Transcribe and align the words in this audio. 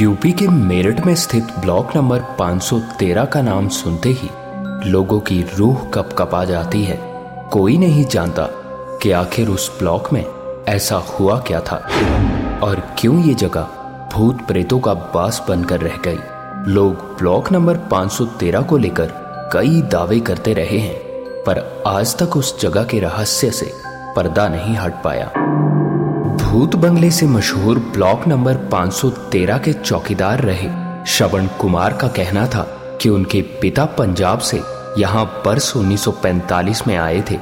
UP 0.00 0.32
के 0.32 0.46
मेरठ 0.48 1.06
में 1.06 1.14
स्थित 1.14 1.46
ब्लॉक 1.58 1.96
नंबर 1.96 2.20
513 2.38 3.26
का 3.26 3.42
नाम 3.42 3.68
सुनते 3.68 4.08
ही 4.08 4.28
लोगों 4.90 5.20
की 5.20 5.42
रूह 5.56 5.84
कप 5.84 6.12
कपा 6.18 6.44
जाती 6.44 6.82
है। 6.84 6.98
कोई 7.52 7.76
नहीं 7.78 8.04
जानता 8.04 8.46
कि 9.02 9.10
आखिर 9.10 9.48
उस 9.48 9.78
ब्लॉक 9.78 10.12
में 10.12 10.24
ऐसा 10.68 10.96
हुआ 10.96 11.38
क्या 11.40 11.60
था 11.60 11.76
और 12.62 12.82
क्यों 12.98 13.18
ये 13.24 13.34
जगह 13.34 13.68
भूत 14.14 14.46
प्रेतों 14.46 14.80
का 14.80 14.94
बास 14.94 15.44
बनकर 15.48 15.80
रह 15.80 15.96
गई। 15.96 16.18
लोग 16.72 16.94
ब्लॉक 17.18 17.52
नंबर 17.52 17.76
513 17.76 18.62
को 18.62 18.76
लेकर 18.76 19.12
कई 19.52 19.82
दावे 19.82 20.20
करते 20.20 20.54
रहे 20.54 20.78
हैं, 20.78 20.96
पर 21.44 21.84
आज 21.86 22.16
तक 22.18 22.36
उस 22.36 22.60
जगह 22.60 22.84
के 22.84 23.00
रहस्य 23.00 23.50
से 23.50 23.72
पर्दा 24.16 24.48
नहीं 24.48 24.76
हट 24.76 25.02
पाया। 25.02 25.30
भूत 26.52 26.74
बंगले 26.76 27.10
से 27.10 27.26
मशहूर 27.26 27.78
ब्लॉक 27.92 28.26
नंबर 28.28 28.56
513 28.70 29.58
के 29.58 29.72
चौकीदार 29.72 30.40
रहे। 30.40 30.68
श्रवण 31.06 31.46
कुमार 31.60 31.92
का 31.92 32.08
कहना 32.08 32.46
था 32.46 32.62
कि 33.02 33.08
उनके 33.08 33.40
पिता 33.60 33.84
पंजाब 33.98 34.38
से 34.40 34.60
यहाँ 34.98 35.24
वर्ष 35.46 35.72
1945 35.76 36.86
में 36.88 36.94
आए 36.96 37.22
थे। 37.30 37.38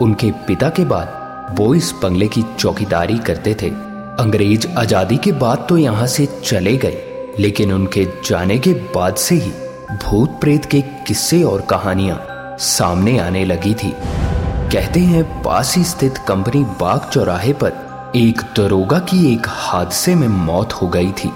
उनके 0.00 0.30
पिता 0.46 0.70
के 0.70 0.84
बाद 0.84 1.54
वो 1.58 1.74
इस 1.74 1.92
बंगले 2.02 2.28
की 2.28 2.44
चौकीदारी 2.58 3.18
करते 3.18 3.54
थे। 3.62 3.68
अंग्रेज़ 4.20 4.66
आज़ादी 4.78 5.16
के 5.16 5.32
बाद 5.34 5.66
तो 5.68 5.76
यहाँ 5.76 6.06
से 6.06 6.26
चले 6.42 6.76
गए, 6.76 7.34
लेकिन 7.38 7.72
उनके 7.72 8.04
जाने 8.24 8.58
के 8.58 8.72
बाद 8.94 9.16
से 9.16 9.34
ही 9.34 9.50
भूत 10.04 10.40
प्रेत 10.40 10.64
के 10.64 10.80
किस्से 11.06 11.42
और 11.42 11.66
कहानियाँ 11.70 12.56
सामने 12.58 13.18
आने 13.18 13.44
लगी 13.44 13.74
थी। 13.74 13.94
कहते 14.72 15.00
हैं 15.02 15.42
पास 15.42 15.76
ही 15.76 15.84
स्थित 15.84 16.18
कंपनी 16.18 16.64
बाग 16.80 17.10
चौराहे 17.10 17.52
पर 17.52 17.84
एक 18.16 18.40
दरोगा 18.56 18.98
की 18.98 19.32
एक 19.32 19.46
हादसे 19.48 20.14
में 20.14 20.28
मौत 20.28 20.72
हो 20.72 20.86
गई 20.88 21.10
थी, 21.12 21.30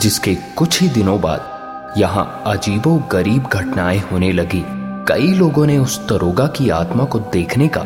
जिसके 0.00 0.34
कुछ 0.34 0.80
ही 0.82 0.88
दिनों 0.88 1.20
बाद 1.20 1.94
यहाँ 1.98 2.42
अजीबो 2.46 2.94
गरीब 3.12 3.46
घटनाएँ 3.46 3.98
होने 3.98 4.32
लगी। 4.32 4.62
कई 5.08 5.26
लोगों 5.32 5.66
ने 5.66 5.78
उस 5.78 5.98
दरोगा 6.08 6.46
की 6.46 6.68
आत्मा 6.68 7.04
को 7.04 7.18
देखने 7.32 7.68
का 7.68 7.82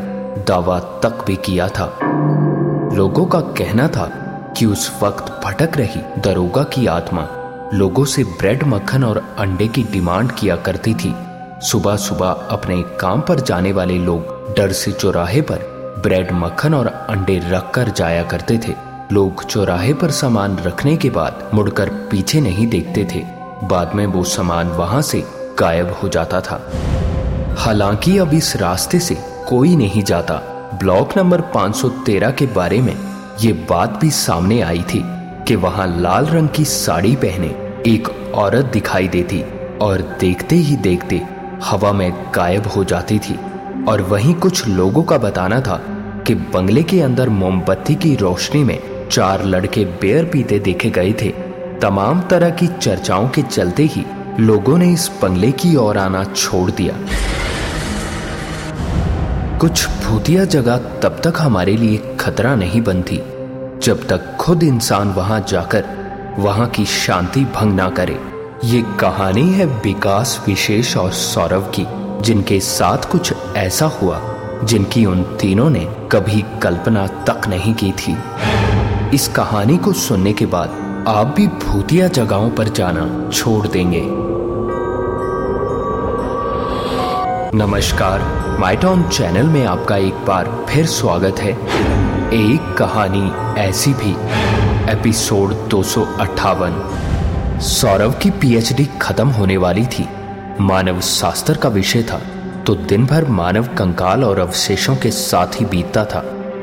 दावा 0.49 0.79
तक 1.03 1.25
भी 1.27 1.37
किया 1.37 1.69
था। 1.69 1.87
लोगों 2.95 3.27
का 3.27 3.41
कहना 3.41 3.89
था 3.89 4.07
कि 4.57 4.67
उस 4.67 4.91
वक्त 5.03 5.33
भटक 5.45 5.77
रही 5.77 6.21
दरोगा 6.21 6.63
की 6.63 6.87
आत्मा 6.87 7.29
लोगों 7.75 8.05
से 8.05 8.25
ब्रेड 8.25 8.63
मक्खन 8.65 9.05
और 9.05 9.23
अंडे 9.39 9.69
की 9.69 9.83
डिमांड 9.83 10.33
किया 10.33 10.57
करती 10.57 10.95
थी। 10.95 11.15
सुबह 11.63 11.97
सुबह 11.97 12.29
अपने 12.29 12.83
काम 12.83 13.21
पर 13.21 13.41
जाने 13.41 13.73
वाले 13.73 13.99
लोग 13.99 14.55
डर 14.57 14.73
से 14.73 14.93
चौराहे 14.93 15.41
पर 15.41 15.68
ब्रेड 16.03 16.33
मक्खन 16.33 16.75
और 16.75 16.87
अंडे 16.87 17.41
रख 17.45 17.71
कर 17.71 17.89
जाया 17.89 18.23
करते 18.23 18.59
थे। 18.59 18.75
लोग 19.13 19.45
चौराहे 19.45 19.95
पर 19.95 20.11
सामान 20.11 20.59
रखने 20.59 20.97
के 20.97 21.11
बाद 21.11 21.51
मुड़कर 21.55 21.89
पीछे 21.89 22.41
नहीं 22.41 22.67
देखते 22.67 23.09
थे। 23.15 23.25
बाद 23.67 23.95
में 23.95 24.07
वो 24.07 24.25
सामान 24.25 24.69
वहाँ 24.69 25.03
से 25.03 25.25
गायब 25.59 25.91
हो 26.03 26.09
जाता 26.09 26.41
था। 26.41 26.71
हालाँकि 27.59 28.19
अब 28.19 28.35
इस 28.35 28.57
रास्ते 28.57 29.01
से 29.01 29.19
कोई 29.49 29.77
नहीं 29.77 30.03
जाता। 30.03 30.35
ब्लॉक 30.75 31.19
नंबर 31.19 31.41
513 31.41 32.31
के 32.31 32.47
बारे 32.47 32.81
में 32.81 32.97
ये 33.41 33.53
बात 33.53 33.99
भी 34.01 34.11
सामने 34.11 34.61
आई 34.61 34.85
थी 34.95 35.03
कि 35.49 35.57
वहाँ 35.57 36.01
लाल 36.01 36.27
रंग 36.27 36.49
की 36.49 36.65
साड़ी 36.65 37.17
पहने 37.17 37.49
एक 37.87 38.33
औरत 38.35 38.65
दिखाई 38.65 39.09
देती 39.09 39.45
और 39.83 40.17
देखते 40.21 40.57
ही 40.57 40.77
देखते 40.77 41.27
हवा 41.65 41.93
में 41.93 42.33
गायब 42.35 42.67
हो 42.67 42.85
जाती 42.85 43.19
थी। 43.19 43.39
और 43.89 44.03
वहीं 44.03 44.35
कुछ 44.35 44.67
लोगों 44.69 45.03
का 45.03 45.19
बताना 45.19 45.61
था 45.61 45.77
कि 46.27 46.35
बंगले 46.35 46.83
के 46.83 47.01
अंदर 47.01 47.29
मोमबत्ती 47.29 47.95
की 47.95 48.15
रोशनी 48.17 48.63
में 48.65 48.79
चार 49.11 49.45
लड़के 49.45 49.85
बेयर 50.01 50.25
पीते 50.25 50.59
देखे 50.59 50.91
गए 50.91 51.13
थे। 51.13 51.29
तमाम 51.81 52.21
तरह 52.21 52.51
की 52.51 52.67
चर्चाओं 52.67 53.29
के 53.29 53.43
चलते 53.43 53.85
ही 53.85 54.05
लोगों 54.41 54.79
ने 54.79 54.93
इस 54.93 55.11
बंगले 55.23 55.51
की 55.53 55.75
ओर 55.77 55.99
आना 55.99 56.25
छोड़ 56.25 56.71
दिया। 56.71 56.95
कुछ 59.59 59.87
भूतिया 59.89 60.45
जगह 60.45 60.77
तब 61.03 61.21
तक 61.25 61.35
हमारे 61.39 61.77
लिए 61.77 62.17
खतरा 62.21 62.55
नहीं 62.55 62.83
बनती, 62.83 63.21
जब 63.83 64.07
तक 64.09 64.37
खुद 64.37 64.63
इंसान 64.63 65.09
वहाँ 65.09 65.41
जाकर 65.49 65.85
वहाँ 66.39 66.67
की 66.67 66.85
शांति 66.85 67.45
भंग 67.55 67.75
ना 67.75 67.89
करे। 67.91 68.19
ये 68.65 68.83
कहानी 69.01 69.49
है 69.53 69.65
विकास 69.65 70.41
विशेष 70.47 70.97
और 70.97 71.11
सौरव 71.13 71.73
की। 71.75 71.87
जिनके 72.21 72.61
साथ 72.61 72.99
कुछ 73.11 73.35
ऐसा 73.57 73.87
हुआ, 73.87 74.21
जिनकी 74.65 75.05
उन 75.05 75.23
तीनों 75.23 75.71
ने 75.71 75.89
कभी 76.13 76.45
कल्पना 76.63 77.07
तक 77.07 77.49
नहीं 77.49 77.75
की 77.75 77.93
थी। 77.93 78.19
इस 79.15 79.29
कहानी 79.29 79.77
को 79.77 79.93
सुनने 79.93 80.33
के 80.33 80.47
बाद 80.47 80.89
आप 81.09 81.27
भी 81.27 81.47
भूतिया 81.47 82.09
जगहों 82.09 82.51
पर 82.51 82.69
जाना 82.69 83.31
छोड़ 83.33 83.69
देंगे। 83.69 84.03
नमस्कार, 87.55 88.21
माइटॉन 88.61 89.03
चैनल 89.03 89.47
में 89.47 89.67
आपका 89.67 89.97
एक 89.97 90.15
बार 90.15 90.67
फिर 90.69 90.87
स्वागत 90.87 91.39
है। 91.39 91.53
एक 92.33 92.77
कहानी 92.79 93.33
ऐसी 93.61 93.95
भी, 93.95 94.17
एपिसोड 94.93 95.69
दो 95.69 95.83
सौ 95.83 96.05
अट्ठावन। 96.21 96.83
सौरभ 97.61 98.19
की 98.23 98.31
पीएचडी 98.31 98.89
खत्म 99.03 99.29
होने 99.29 99.57
वाली 99.57 99.87
थी। 99.87 100.09
मानव 100.61 101.01
शास्त्र 101.01 101.57
का 101.57 101.69
विषय 101.69 102.03
था 102.03 102.19
तो 102.67 102.75
दिन 102.75 103.05
भर 103.07 103.25
मानव 103.25 103.67
कंकाल 103.69 104.25
और 104.25 104.39
अवशेषों 104.39 104.95
के 104.97 105.11
साथ 105.11 105.61
ही 105.61 105.65
बीतता 105.65 106.05
था। 106.05 106.23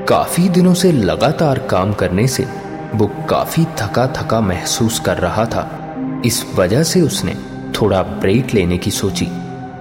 काफ़ी 0.09 0.47
दिनों 0.49 0.73
से 0.73 0.91
लगातार 0.91 1.59
काम 1.59 1.93
करने 1.93 2.27
से 2.27 2.47
वो 2.95 3.07
काफ़ी 3.29 3.65
थका 3.77 4.05
थका 4.07 4.39
महसूस 4.41 4.99
कर 4.99 5.17
रहा 5.17 5.45
था। 5.45 5.69
इस 6.25 6.43
वजह 6.55 6.83
से 6.83 7.01
उसने 7.01 7.35
थोड़ा 7.71 8.01
ब्रेक 8.01 8.53
लेने 8.53 8.77
की 8.77 8.91
सोची। 8.91 9.25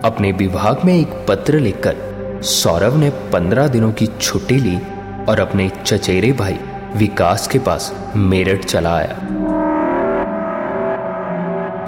अपने 0.05 0.33
विभाग 0.33 0.85
में 0.85 0.95
एक 0.95 1.27
पत्र 1.29 1.59
लिखकर 1.59 2.41
सौरभ 2.45 2.97
ने 2.97 3.11
पंद्रह 3.33 3.69
दिनों 3.69 3.93
की 3.93 4.07
छुट्टी 4.21 4.57
ली 4.57 4.79
और 5.29 5.41
अपने 5.41 5.71
चचेरे 5.85 6.33
भाई 6.33 6.59
विकास 6.97 7.47
के 7.49 7.59
पास 7.59 7.93
मेरठ 8.17 8.65
चला 8.65 8.95
आया। 8.97 9.19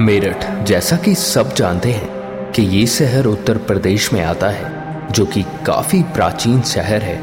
मेरठ, 0.01 0.45
जैसा 0.65 0.97
कि 0.97 1.15
सब 1.15 1.55
जानते 1.55 1.93
हैं 1.93 2.16
कि 2.57 2.63
ये 2.63 2.87
शहर 2.87 3.25
उत्तर 3.25 3.59
प्रदेश 3.59 4.13
में 4.13 4.25
आता 4.25 4.49
है, 4.49 4.73
जो 5.13 5.27
कि 5.27 5.43
काफ़ी 5.43 6.03
प्राचीन 6.03 6.63
शहर 6.63 7.03
है। 7.03 7.19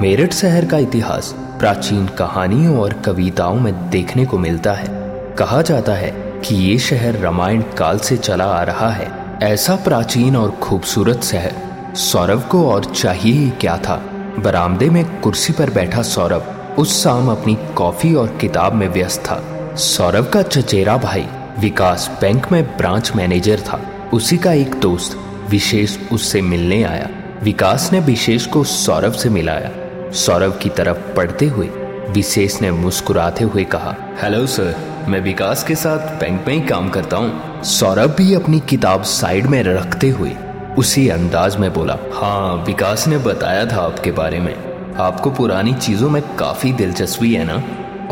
मेरठ 0.00 0.32
शहर 0.32 0.64
का 0.64 0.78
इतिहास 0.78 1.34
प्राचीन 1.58 2.06
कहानियों 2.06 2.78
और 2.78 2.92
कविताओं 2.92 3.54
में 3.54 3.90
देखने 3.90 4.26
को 4.26 4.38
मिलता 4.38 4.72
है। 4.72 4.86
कहा 5.38 5.62
जाता 5.62 5.92
है 5.92 6.10
कि 6.44 6.54
ये 6.54 6.78
शहर 6.78 7.14
रामायण 7.14 7.62
काल 7.78 7.98
से 7.98 8.16
चला 8.16 8.44
आ 8.44 8.62
रहा 8.62 8.90
है। 8.90 9.08
ऐसा 9.42 9.76
प्राचीन 9.76 10.36
और 10.36 10.50
खूबसूरत 10.50 11.22
शहर, 11.22 11.54
सौरभ 11.94 12.42
को 12.42 12.70
और 12.70 12.84
चाहिए 12.84 13.32
ही 13.32 13.50
क्या 13.50 13.76
था? 13.76 13.96
बरामदे 14.38 14.90
में 14.90 15.20
कुर्सी 15.20 15.52
पर 15.52 15.70
बैठा 15.70 16.02
सौरभ, 16.02 16.74
उस 16.78 17.04
शाम 17.04 17.30
अपनी 17.30 17.58
कॉफ़ी 17.76 18.14
और 18.14 18.38
किताब 18.40 18.72
में 18.72 18.88
व्यस्त 18.88 19.20
था। 19.20 19.44
सौरभ 19.76 20.30
का 20.30 20.42
चचेरा 20.42 20.96
भाई 20.96 21.26
विकास 21.58 22.18
बैंक 22.20 22.52
में 22.52 22.76
ब्रांच 22.76 23.12
मैनेजर 23.16 23.60
था। 23.60 23.80
उसी 24.12 24.36
का 24.38 24.52
एक 24.52 24.74
दोस्त 24.74 25.16
विशेष 25.50 25.96
उससे 26.12 26.40
मिलने 26.42 26.82
आया। 26.82 27.08
विकास 27.42 27.88
ने 27.92 28.00
विशेष 28.00 28.46
को 28.46 28.64
सौरभ 28.64 29.12
से 29.12 29.28
मिलाया। 29.28 29.70
सौरभ 30.10 30.58
की 30.62 30.68
तरफ़ 30.68 30.98
पढ़ते 31.16 31.46
हुए 31.46 31.66
विशेष 32.10 32.60
ने 32.62 32.70
मुस्कुराते 32.70 33.44
हुए 33.44 33.64
कहा, 33.64 33.94
हेलो 34.22 34.46
सर, 34.46 34.74
मैं 35.08 35.20
विकास 35.20 35.64
के 35.64 35.74
साथ 35.74 36.20
बैंक 36.20 36.44
में 36.46 36.54
ही 36.54 36.60
काम 36.60 36.88
करता 36.88 37.16
हूँ। 37.16 37.62
सौरभ 37.64 38.14
भी 38.18 38.34
अपनी 38.34 38.60
किताब 38.60 39.02
साइड 39.02 39.46
में 39.46 39.62
रखते 39.62 40.08
हुए 40.08 40.32
उसी 40.78 41.08
अंदाज 41.08 41.56
में 41.56 41.72
बोला 41.74 41.98
हाँ 42.12 42.64
विकास 42.66 43.06
ने 43.08 43.18
बताया 43.18 43.66
था 43.66 43.82
आपके 43.82 44.10
बारे 44.10 44.40
में। 44.40 44.54
आपको 44.96 45.30
पुरानी 45.30 45.74
चीज़ों 45.74 46.10
में 46.10 46.22
काफ़ी 46.36 46.72
दिलचस्पी 46.72 47.34
है 47.34 47.44
ना? 47.44 47.62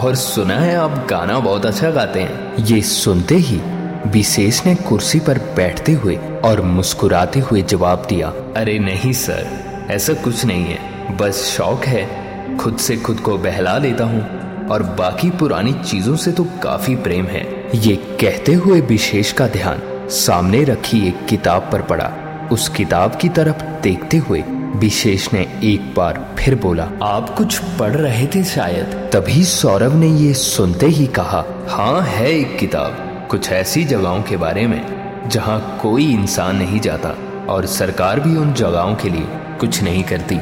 और 0.02 0.14
सुना 0.14 0.54
है 0.54 0.76
आप 0.76 1.06
गाना 1.10 1.38
बहुत 1.38 1.66
अच्छा 1.66 1.90
गाते 1.90 2.20
हैं। 2.20 2.54
ये 2.56 2.82
सुनते 2.82 3.34
ही 3.34 3.60
विशेष 4.06 4.64
ने 4.66 4.74
कुर्सी 4.78 5.18
पर 5.20 5.38
बैठते 5.56 5.92
हुए 5.92 6.16
और 6.44 6.60
मुस्कुराते 6.60 7.40
हुए 7.40 7.62
जवाब 7.62 8.06
दिया, 8.08 8.28
अरे 8.56 8.78
नहीं, 8.78 9.12
सर, 9.12 9.46
ऐसा 9.90 10.12
कुछ 10.14 10.44
नहीं 10.44 10.64
है। 10.64 11.16
बस 11.16 11.42
शौक 11.46 11.84
है, 11.84 12.56
खुद 12.58 12.76
से 12.76 12.96
खुद 12.96 13.20
को 13.20 13.36
बहला 13.38 13.76
लेता 13.78 14.04
हूँ 14.04 14.68
और 14.68 14.82
बाकी 14.98 15.30
पुरानी 15.30 15.72
चीज़ों 15.82 16.16
से 16.16 16.32
तो 16.32 16.44
काफ़ी 16.62 16.96
प्रेम 16.96 17.26
है। 17.26 17.44
ये 17.78 17.96
कहते 18.20 18.54
हुए 18.54 18.80
विशेष 18.80 19.32
का 19.32 19.46
ध्यान 19.48 19.82
सामने 20.16 20.62
रखी 20.64 21.06
एक 21.08 21.24
किताब 21.26 21.68
पर 21.72 21.82
पड़ा। 21.82 22.10
उस 22.52 22.68
किताब 22.68 23.16
की 23.16 23.28
तरफ़ 23.28 23.64
देखते 23.82 24.16
हुए 24.18 24.42
विशेष 24.76 25.32
ने 25.32 25.40
एक 25.64 25.92
बार 25.94 26.24
फिर 26.38 26.54
बोला, 26.54 26.88
आप 27.02 27.34
कुछ 27.36 27.58
पढ़ 27.78 27.92
रहे 27.92 28.26
थे 28.26 28.44
शायद? 28.44 28.94
तभी 29.12 29.44
सौरभ 29.44 29.94
ने 29.94 30.08
ये 30.08 30.32
सुनते 30.34 30.86
ही 30.88 31.06
कहा 31.16 31.44
हाँ 31.68 32.00
है 32.02 32.30
एक 32.30 32.58
किताब। 32.58 33.02
कुछ 33.30 33.50
ऐसी 33.52 33.84
जगहों 33.84 34.20
के 34.22 34.36
बारे 34.36 34.66
में, 34.66 35.28
जहाँ 35.28 35.78
कोई 35.82 36.04
इंसान 36.12 36.56
नहीं 36.56 36.80
जाता 36.80 37.08
और 37.48 37.66
सरकार 37.66 38.20
भी 38.20 38.36
उन 38.36 38.52
जगहों 38.52 38.94
के 38.94 39.08
लिए 39.08 39.26
कुछ 39.60 39.82
नहीं 39.82 40.02
करती। 40.04 40.34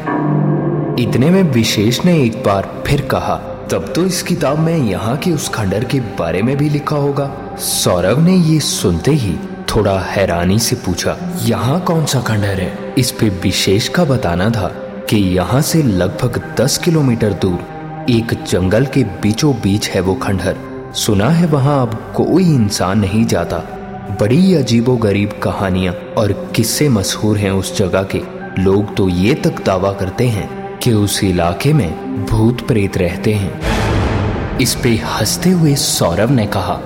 इतने 1.03 1.31
में 1.31 1.43
विशेष 1.43 2.05
ने 2.05 2.17
एक 2.23 2.43
बार 2.43 2.69
फिर 2.87 3.01
कहा, 3.07 3.37
तब 3.71 3.93
तो 3.95 4.05
इस 4.07 4.23
किताब 4.23 4.59
में 4.59 4.77
यहाँ 4.77 5.17
के 5.17 5.33
उस 5.33 5.49
खंडर 5.49 5.85
के 5.85 6.01
बारे 6.19 6.43
में 6.43 6.57
भी 6.57 6.69
लिखा 6.69 6.97
होगा। 6.97 7.31
सौरभ 7.61 8.19
ने 8.19 8.37
ये 8.37 8.59
सुनते 8.61 9.11
ही 9.13 9.37
थोड़ा 9.75 9.99
हैरानी 10.01 10.59
से 10.59 10.77
पूछा, 10.77 11.17
यहाँ 11.43 11.81
कौन 11.81 12.05
सा 12.07 12.21
खंडर 12.21 12.61
है? 12.61 12.95
इस 12.99 13.11
पे 13.11 13.29
विशेष 13.43 13.89
का 13.89 14.05
बताना 14.05 14.51
था 14.51 14.69
कि 15.11 15.17
यहाँ 15.17 15.63
से 15.63 15.83
लगभग 15.83 16.41
दस 16.61 16.79
किलोमीटर 16.79 17.33
दूर 17.35 18.07
एक 18.11 18.35
जंगल 18.45 18.87
के 18.87 19.05
बीचों 19.23 19.55
बीच 19.55 19.89
है 19.91 20.01
वो 20.01 20.15
खंडर 20.15 20.57
सुना 20.95 21.29
है 21.29 21.47
वहाँ 21.47 21.83
अब 21.83 21.95
कोई 22.17 22.45
इंसान 22.45 22.99
नहीं 22.99 23.25
जाता। 23.25 23.57
बड़ी 24.21 24.55
अजीबो 24.55 24.97
गरीब 24.97 25.33
कहानियाँ 25.43 25.95
और 25.95 26.33
किस्से 26.57 26.89
मशहूर 26.89 27.39
हैं 27.39 27.51
उस 27.51 27.77
जगह 27.79 28.03
के। 28.03 28.21
लोग 28.63 28.95
तो 28.97 29.09
ये 29.09 29.35
तक 29.35 29.65
दावा 29.65 29.93
करते 29.93 30.27
हैं 30.29 30.79
कि 30.79 30.93
उस 30.93 31.25
इलाके 31.25 31.73
में 31.73 32.25
भूत 32.27 32.67
प्रेत 32.67 32.97
रहते 32.97 33.35
हैं। 33.35 34.59
इस 34.59 34.75
पे 34.75 34.89
हँसते 34.89 35.51
हुए 35.51 35.75
सौरभ 35.75 36.31
ने 36.31 36.47
कहा 36.47 36.81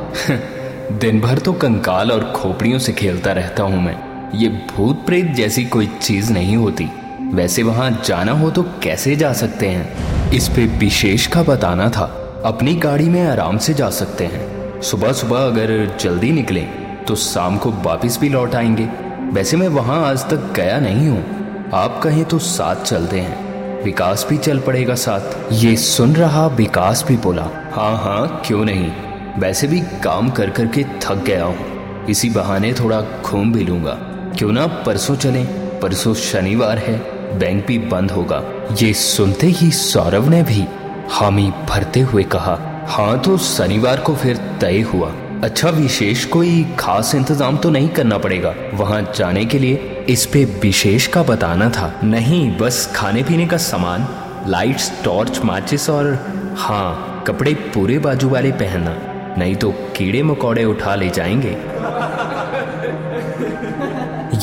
दिन 0.92 1.20
भर 1.20 1.38
तो 1.38 1.52
कंकाल 1.52 2.12
और 2.12 2.32
खोपड़ियों 2.36 2.78
से 2.78 2.92
खेलता 2.92 3.32
रहता 3.32 3.62
हूँ 3.62 3.82
मैं। 3.82 3.96
ये 4.34 4.48
भूत 4.48 5.06
प्रेत 5.06 5.26
जैसी 5.26 5.64
कोई 5.64 5.86
चीज़ 5.86 6.32
नहीं 6.32 6.56
होती। 6.56 6.88
वैसे 7.34 7.62
वहाँ 7.62 8.02
जाना 8.04 8.32
हो 8.32 8.50
तो 8.50 8.62
कैसे 8.62 9.16
जा 9.16 9.32
सकते 9.32 9.66
हैं? 9.66 10.32
इस 10.32 10.48
पे 10.48 10.64
विशेष 10.66 11.26
का 11.26 11.42
बताना 11.42 11.88
था। 11.88 12.27
अपनी 12.44 12.74
गाड़ी 12.74 13.08
में 13.08 13.26
आराम 13.26 13.58
से 13.58 13.74
जा 13.74 13.90
सकते 13.90 14.24
हैं। 14.24 14.80
सुबह 14.80 15.12
सुबह 15.12 15.38
अगर 15.38 15.96
जल्दी 16.00 16.30
निकले 16.32 16.60
तो 17.08 17.14
शाम 17.16 17.56
को 17.58 17.70
वापस 17.70 18.18
भी 18.20 18.28
लौट 18.28 18.54
आएँगे। 18.54 18.84
वैसे 19.32 19.56
मैं 19.56 19.68
वहाँ 19.68 20.06
आज 20.06 20.24
तक 20.24 20.52
गया 20.56 20.78
नहीं 20.78 21.08
हूँ। 21.08 21.70
आप 21.74 22.00
कहें 22.02 22.24
तो 22.24 22.38
साथ 22.38 22.84
चलते 22.84 23.20
हैं। 23.20 23.82
विकास 23.84 24.26
भी 24.30 24.38
चल 24.38 24.60
पड़ेगा 24.60 24.94
साथ। 24.94 25.52
ये 25.52 25.76
सुन 25.76 26.16
रहा 26.16 26.46
विकास 26.46 27.04
भी 27.08 27.16
बोला 27.16 27.48
हाँ 27.72 27.96
हाँ 27.98 28.42
क्यों 28.46 28.64
नहीं? 28.64 28.92
वैसे 29.38 29.66
भी 29.66 29.80
काम 29.80 30.30
कर 30.30 30.50
कर 30.50 30.66
के 30.66 30.84
थक 30.84 31.24
गया 31.26 31.44
हूँ। 31.44 32.06
इसी 32.06 32.30
बहाने 32.30 32.72
थोड़ा 32.72 33.00
घूम 33.00 33.52
भी 33.52 33.64
लूँगा। 33.64 33.92
क्यों 34.38 34.52
ना 34.52 34.66
परसों 34.66 35.16
चले? 35.16 35.44
परसों 35.82 36.14
शनिवार 36.14 36.78
है, 36.78 36.98
बैंक 37.38 37.66
भी 37.66 37.78
बंद 37.78 38.10
होगा। 38.10 38.42
ये 38.82 38.92
सुनते 38.94 39.46
ही 39.46 39.70
सौरभ 39.70 40.28
ने 40.28 40.42
भी 40.42 40.66
हामी 41.10 41.50
भरते 41.68 42.00
हुए 42.00 42.22
कहा 42.24 42.58
हाँ 42.88 43.18
तो 43.20 43.36
शनिवार 43.38 44.00
को 44.00 44.14
फिर 44.14 44.36
तय 44.60 44.80
हुआ। 44.80 45.12
अच्छा 45.44 45.70
विशेष 45.70 46.24
कोई 46.24 46.64
खास 46.78 47.14
इंतज़ाम 47.14 47.56
तो 47.56 47.70
नहीं 47.70 47.88
करना 47.88 48.18
पड़ेगा। 48.18 48.54
वहाँ 48.74 49.00
जाने 49.16 49.44
के 49.44 49.58
लिए 49.58 50.04
इस 50.08 50.24
पे 50.26 50.44
विशेष 50.62 51.06
का 51.06 51.22
बताना 51.22 51.68
था। 51.70 51.92
नहीं, 52.04 52.56
बस 52.58 52.90
खाने 52.96 53.22
पीने 53.22 53.46
का 53.46 53.56
सामान, 53.56 54.06
लाइट्स, 54.48 54.90
टॉर्च, 55.04 55.40
माचिस 55.44 55.88
और 55.90 56.12
हाँ 56.58 57.24
कपड़े 57.26 57.54
पूरे 57.74 57.98
बाजू 57.98 58.28
वाले 58.28 58.52
पहनना। 58.52 58.96
नहीं 59.38 59.54
तो 59.54 59.70
कीड़े 59.96 60.22
मकोड़े 60.22 60.64
उठा 60.64 60.94
ले 60.94 61.08
जाएँगे। 61.10 61.56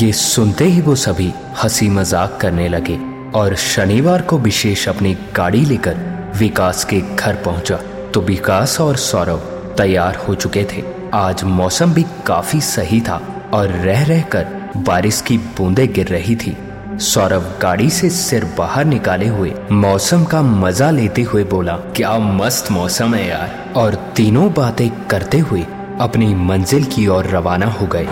ये 0.01 0.11
सुनते 0.13 0.65
ही 0.65 0.81
वो 0.81 0.95
सभी 0.95 1.33
हँसी 1.63 1.89
मज़ाक 1.89 2.37
करने 2.41 2.67
लगे 2.69 2.99
और 3.35 3.55
शनिवार 3.55 4.21
को 4.21 4.37
विशेष 4.39 4.87
अपनी 4.89 5.13
गाड़ी 5.35 5.65
लेकर 5.65 6.14
विकास 6.35 6.83
के 6.85 6.99
घर 7.01 7.35
पहुँचा। 7.35 7.75
तो 8.13 8.21
विकास 8.21 8.79
और 8.81 8.95
सौरभ 8.95 9.75
तैयार 9.77 10.15
हो 10.17 10.33
चुके 10.35 10.63
थे। 10.63 10.83
आज 11.13 11.43
मौसम 11.43 11.93
भी 11.93 12.03
काफ़ी 12.25 12.59
सही 12.61 12.99
था 13.01 13.19
और 13.53 13.67
रह 13.67 14.03
रहकर 14.05 14.47
बारिश 14.77 15.21
की 15.21 15.37
बूंदें 15.57 15.87
गिर 15.93 16.07
रही 16.07 16.35
थी। 16.35 16.55
सौरभ 17.01 17.45
गाड़ी 17.61 17.89
से 17.89 18.09
सिर 18.09 18.45
बाहर 18.57 18.85
निकाले 18.85 19.27
हुए 19.27 19.53
मौसम 19.71 20.25
का 20.25 20.41
मज़ा 20.41 20.89
लेते 20.91 21.21
हुए 21.21 21.43
बोला, 21.43 21.75
क्या 21.95 22.17
मस्त 22.17 22.71
मौसम 22.71 23.13
है 23.15 23.27
यार। 23.27 23.73
और 23.75 23.95
तीनों 24.15 24.51
बातें 24.53 24.89
करते 25.07 25.39
हुए 25.39 25.65
अपनी 25.99 26.33
मंजिल 26.35 26.83
की 26.85 27.07
ओर 27.07 27.27
रवाना 27.27 27.65
हो 27.71 27.87
गए। 27.87 28.07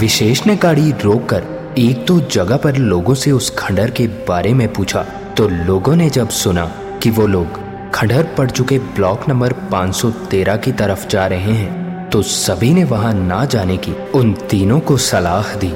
विशेष 0.00 0.46
ने 0.46 0.56
गाड़ी 0.56 0.92
रोककर 1.02 1.52
एक 1.78 2.04
दो 2.06 2.18
तो 2.18 2.28
जगह 2.28 2.56
पर 2.56 2.76
लोगों 2.76 3.14
से 3.14 3.30
उस 3.30 3.50
खंडर 3.58 3.90
के 3.90 4.06
बारे 4.28 4.52
में 4.54 4.72
पूछा 4.72 5.04
तो 5.36 5.46
लोगों 5.48 5.94
ने 5.96 6.08
जब 6.10 6.28
सुना 6.28 6.64
कि 7.02 7.10
वो 7.10 7.26
लोग 7.26 7.58
खंडहर 7.92 8.22
पड़ 8.38 8.50
चुके 8.50 8.78
ब्लॉक 8.78 9.28
नंबर 9.28 9.52
513 9.72 10.56
की 10.56 10.72
तरफ़ 10.72 11.06
जा 11.08 11.26
रहे 11.26 11.52
हैं 11.52 12.08
तो 12.10 12.22
सभी 12.22 12.72
ने 12.74 12.84
वहाँ 12.84 13.12
ना 13.14 13.44
जाने 13.44 13.76
की 13.76 13.94
उन 14.14 14.32
तीनों 14.50 14.80
को 14.80 14.96
सलाह 14.96 15.54
दी। 15.54 15.72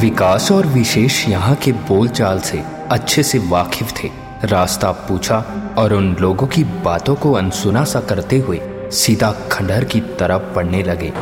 विकास 0.00 0.50
और 0.52 0.66
विशेष 0.66 1.28
यहाँ 1.28 1.54
के 1.54 1.72
बोलचाल 1.72 2.40
से 2.40 2.64
अच्छे 2.90 3.22
से 3.22 3.38
वाकिफ 3.38 3.92
थे। 3.92 4.10
रास्ता 4.44 4.92
पूछा 4.92 5.44
और 5.78 5.92
उन 5.92 6.16
लोगों 6.20 6.46
की 6.46 6.64
बातों 6.64 7.14
को 7.14 7.32
अनसुना 7.32 7.84
सा 7.84 8.00
करते 8.00 8.38
हुए 8.38 8.60
सीधा 8.92 9.34
खंडहर 9.52 9.84
की 9.84 10.00
तरफ़ 10.00 10.54
पड़ने 10.54 10.82
लगे। 10.82 11.12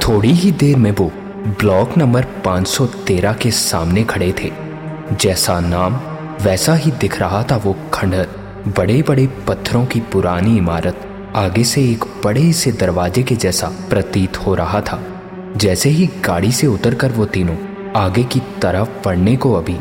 थोड़ी 0.00 0.32
ही 0.32 0.52
देर 0.52 0.76
में 0.76 0.90
वो 0.90 1.12
ब्लॉक 1.60 1.98
नंबर 1.98 2.26
513 2.44 3.32
के 3.32 3.50
सामने 3.50 4.04
खड़े 4.04 4.34
थे। 4.42 4.61
जैसा 5.20 5.60
नाम, 5.60 5.94
वैसा 6.44 6.74
ही 6.74 6.90
दिख 6.90 7.20
रहा 7.20 7.42
था 7.42 7.56
वो 7.56 7.76
खंडहर 7.94 8.28
बड़े 8.78 9.02
बड़े 9.02 9.26
पत्थरों 9.26 9.86
की 9.86 10.00
पुरानी 10.00 10.56
इमारत 10.56 11.08
आगे 11.36 11.64
से 11.64 11.90
एक 11.90 12.04
बड़े 12.24 12.52
से 12.52 12.72
दरवाजे 12.72 13.22
के 13.22 13.34
जैसा 13.34 13.66
प्रतीत 13.90 14.36
हो 14.36 14.54
रहा 14.54 14.80
था। 14.80 15.02
जैसे 15.56 15.88
ही 15.88 16.06
गाड़ी 16.24 16.52
से 16.52 16.66
उतरकर 16.66 17.12
वो 17.12 17.24
तीनों 17.24 17.56
आगे 17.96 18.22
की 18.22 18.40
तरफ़ 18.40 19.02
पड़ने 19.02 19.36
को 19.36 19.52
अभी 19.52 19.76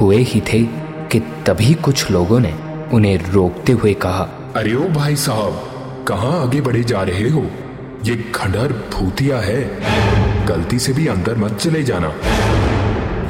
हुए 0.00 0.16
ही 0.16 0.40
थे 0.40 0.62
कि 1.08 1.20
तभी 1.46 1.74
कुछ 1.74 2.10
लोगों 2.10 2.40
ने 2.40 2.54
उन्हें 2.92 3.30
रोकते 3.30 3.72
हुए 3.72 3.94
कहा, 3.94 4.28
अरे 4.56 4.74
ओ 4.74 4.88
भाई 4.88 5.16
साहब, 5.16 6.04
कहाँ 6.08 6.42
आगे 6.42 6.60
बढ़े 6.60 6.84
जा 6.84 7.02
रहे 7.02 7.28
हो? 7.28 7.46
ये 8.04 8.16
खंडहर 8.34 8.72
भूतिया 8.72 9.38
है। 9.38 9.62
गलती 10.46 10.78
से 10.78 10.92
भी 10.92 11.06
अंदर 11.06 11.36
मत 11.36 11.52
चले 11.52 11.82
जाना। 11.82 12.12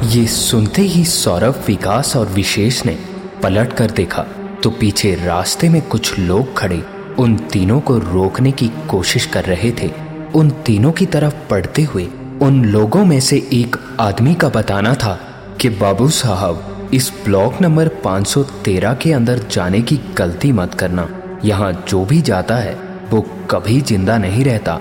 ये 0.03 0.25
सुनते 0.27 0.81
ही 0.81 1.03
सौरभ, 1.05 1.63
विकास 1.67 2.15
और 2.15 2.27
विशेष 2.27 2.85
ने 2.85 2.97
पलट 3.43 3.73
कर 3.73 3.91
देखा 3.91 4.21
तो 4.63 4.69
पीछे 4.69 5.13
रास्ते 5.15 5.67
में 5.69 5.81
कुछ 5.81 6.17
लोग 6.19 6.55
खड़े। 6.57 6.81
उन 7.19 7.35
तीनों 7.51 7.79
को 7.79 7.97
रोकने 7.97 8.51
की 8.51 8.67
कोशिश 8.89 9.25
कर 9.25 9.45
रहे 9.45 9.71
थे। 9.71 9.89
उन 10.35 10.49
तीनों 10.65 10.91
की 10.91 11.05
तरफ़ 11.05 11.35
पढ़ते 11.49 11.83
हुए 11.83 12.07
उन 12.41 12.63
लोगों 12.65 13.03
में 13.05 13.19
से 13.19 13.37
एक 13.53 13.75
आदमी 13.99 14.33
का 14.35 14.49
बताना 14.49 14.93
था 14.95 15.13
कि 15.61 15.69
बाबू 15.71 16.07
साहब, 16.09 16.89
इस 16.93 17.11
ब्लॉक 17.25 17.61
नंबर 17.61 17.87
513 18.03 18.93
के 18.93 19.13
अंदर 19.13 19.41
जाने 19.51 19.81
की 19.81 19.99
गलती 20.17 20.51
मत 20.51 20.73
करना। 20.73 21.07
यहाँ 21.45 21.71
जो 21.89 22.03
भी 22.05 22.21
जाता 22.21 22.55
है, 22.55 22.75
वो 23.11 23.21
कभी 23.51 23.79
ज़िंदा 23.81 24.17
नहीं 24.17 24.43
रहता। 24.45 24.77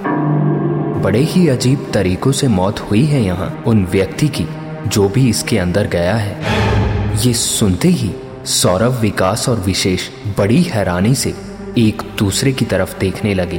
बड़े 0.99 1.21
ही 1.21 1.47
अजीब 1.49 1.91
तरीकों 1.95 2.33
से 2.33 2.49
मौत 2.49 2.81
हुई 2.81 3.05
है 3.05 3.23
यहाँ। 3.23 3.63
उन 3.67 3.85
व्यक्ति 3.85 4.29
की 4.31 4.47
जो 4.87 5.09
भी 5.09 5.29
इसके 5.31 5.59
अंदर 5.59 5.87
गया 5.87 6.15
है। 6.15 7.17
ये 7.27 7.33
सुनते 7.35 7.89
ही 7.89 8.11
सौरभ, 8.47 8.93
विकास 8.93 9.49
और 9.49 9.61
विशेष 9.61 10.09
बड़ी 10.39 10.63
हैरानी 10.63 11.15
से 11.15 11.35
एक 11.79 12.03
दूसरे 12.19 12.53
की 12.53 12.65
तरफ़ 12.65 12.99
देखने 12.99 13.35
लगे, 13.35 13.59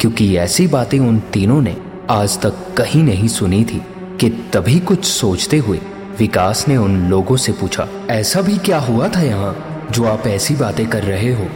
क्योंकि 0.00 0.36
ऐसी 0.36 0.66
बातें 0.66 0.98
उन 0.98 1.18
तीनों 1.32 1.60
ने 1.62 1.76
आज 2.10 2.38
तक 2.40 2.74
कहीं 2.76 3.02
नहीं 3.02 3.28
सुनी 3.28 3.64
थी 3.64 3.82
कि 4.20 4.30
तभी 4.52 4.78
कुछ 4.80 5.04
सोचते 5.04 5.58
हुए 5.58 5.80
विकास 6.18 6.64
ने 6.68 6.76
उन 6.76 7.08
लोगों 7.08 7.36
से 7.36 7.52
पूछा, 7.52 7.88
ऐसा 8.10 8.40
भी 8.40 8.58
क्या 8.58 8.78
हुआ 8.78 9.08
था 9.08 9.22
यहाँ 9.22 9.88
जो 9.92 10.04
आप 10.04 10.26
ऐसी 10.26 10.54
बातें 10.54 10.86
कर 10.86 11.02
रहे 11.02 11.32
हो? 11.32 11.48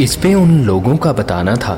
इस 0.00 0.16
पे 0.16 0.34
उन 0.34 0.58
लोगों 0.64 0.96
का 0.96 1.12
बताना 1.12 1.56
था 1.56 1.74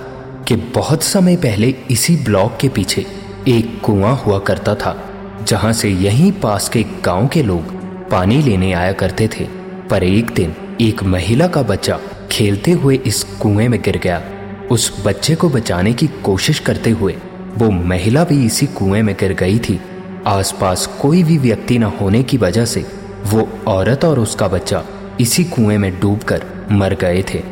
कि 0.48 0.56
बहुत 0.56 1.02
समय 1.02 1.36
पहले 1.36 1.74
इसी 1.90 2.16
ब्लॉक 2.16 2.56
के 2.60 2.68
पीछे 2.68 3.06
एक 3.48 3.80
कुआँ 3.84 4.14
हुआ 4.16 4.38
करता 4.38 4.74
था 4.74 4.96
जहाँ 5.42 5.72
से 5.72 5.88
यहीं 5.88 6.32
पास 6.32 6.68
के 6.68 6.82
गाँव 7.04 7.26
के 7.28 7.42
लोग 7.42 7.74
पानी 8.10 8.42
लेने 8.42 8.72
आया 8.72 8.92
करते 8.92 9.28
थे। 9.28 9.44
पर 9.90 10.02
एक 10.02 10.30
दिन 10.30 10.54
एक 10.80 11.02
महिला 11.02 11.46
का 11.46 11.62
बच्चा 11.62 11.98
खेलते 12.32 12.70
हुए 12.70 12.96
इस 12.96 13.22
कुएँ 13.24 13.68
में 13.68 13.80
गिर 13.82 13.98
गया। 13.98 14.22
उस 14.70 15.04
बच्चे 15.06 15.34
को 15.34 15.48
बचाने 15.48 15.92
की 15.92 16.06
कोशिश 16.24 16.58
करते 16.58 16.90
हुए 16.90 17.16
वो 17.58 17.70
महिला 17.70 18.24
भी 18.24 18.44
इसी 18.46 18.66
कुएँ 18.66 19.02
में 19.02 19.14
गिर 19.20 19.32
गई 19.32 19.58
थी। 19.58 19.80
आसपास 20.26 20.86
कोई 21.00 21.22
भी 21.22 21.38
व्यक्ति 21.38 21.78
न 21.78 21.82
होने 21.82 22.22
की 22.22 22.36
वजह 22.36 22.64
से 22.64 22.84
वो 23.26 23.48
औरत 23.66 24.04
और 24.04 24.18
उसका 24.18 24.48
बच्चा 24.48 24.84
इसी 25.20 25.44
कुएँ 25.44 25.78
में 25.78 26.00
डूबकर 26.00 26.44
मर 26.72 26.94
गए 26.94 27.22
थे। 27.34 27.42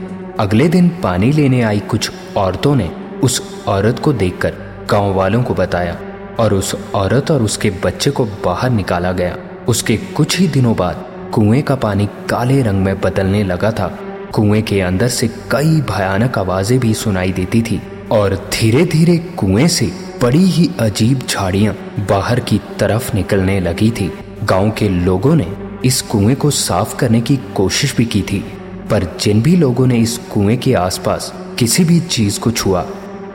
अगले 0.40 0.68
दिन 0.68 0.88
पानी 1.02 1.32
लेने 1.32 1.62
आई 1.62 1.80
कुछ 1.80 2.10
औरतों 2.36 2.74
ने 2.76 2.90
उस 3.22 3.64
औरत 3.68 3.98
को 3.98 4.12
देखकर 4.12 4.54
गाँव 4.90 5.14
वालों 5.14 5.42
को 5.42 5.54
बताया 5.54 5.96
और 6.40 6.54
उस 6.54 6.74
औरत 6.94 7.30
और 7.30 7.42
उसके 7.42 7.70
बच्चे 7.84 8.10
को 8.10 8.24
बाहर 8.44 8.70
निकाला 8.70 9.12
गया। 9.12 9.36
उसके 9.68 9.96
कुछ 9.96 10.38
ही 10.38 10.48
दिनों 10.48 10.74
बाद 10.76 11.04
कुएँ 11.34 11.62
का 11.62 11.74
पानी 11.74 12.06
काले 12.30 12.60
रंग 12.62 12.84
में 12.84 13.00
बदलने 13.00 13.42
लगा 13.44 13.70
था। 13.70 13.86
कुएँ 14.34 14.62
के 14.62 14.80
अंदर 14.80 15.08
से 15.08 15.28
कई 15.50 15.80
भयानक 15.90 16.38
आवाज़ें 16.38 16.78
भी 16.80 16.94
सुनाई 16.94 17.32
देती 17.32 17.62
थी 17.62 17.80
और 18.12 18.34
धीरे 18.52 18.84
धीरे 18.84 19.16
कुएँ 19.38 19.68
से 19.68 19.86
बड़ी 20.22 20.44
ही 20.46 20.68
अजीब 20.80 21.20
झाड़ियाँ 21.20 21.74
बाहर 22.08 22.40
की 22.40 22.60
तरफ़ 22.78 23.14
निकलने 23.16 23.58
लगी 23.60 23.90
थी। 23.90 24.10
गाँव 24.44 24.70
के 24.70 24.88
लोगों 24.88 25.34
ने 25.34 25.46
इस 25.84 26.00
कुएँ 26.02 26.34
को 26.34 26.50
साफ़ 26.50 26.96
करने 26.96 27.20
की 27.20 27.36
कोशिश 27.56 27.96
भी 27.96 28.04
की 28.04 28.22
थी, 28.22 28.38
पर 28.90 29.04
जिन 29.20 29.42
भी 29.42 29.56
लोगों 29.56 29.86
ने 29.86 29.98
इस 29.98 30.16
कुएँ 30.32 30.56
के 30.56 30.74
आसपास 30.74 31.32
किसी 31.58 31.84
भी 31.84 32.00
चीज़ 32.00 32.40
को 32.40 32.50
छुआ 32.50 32.84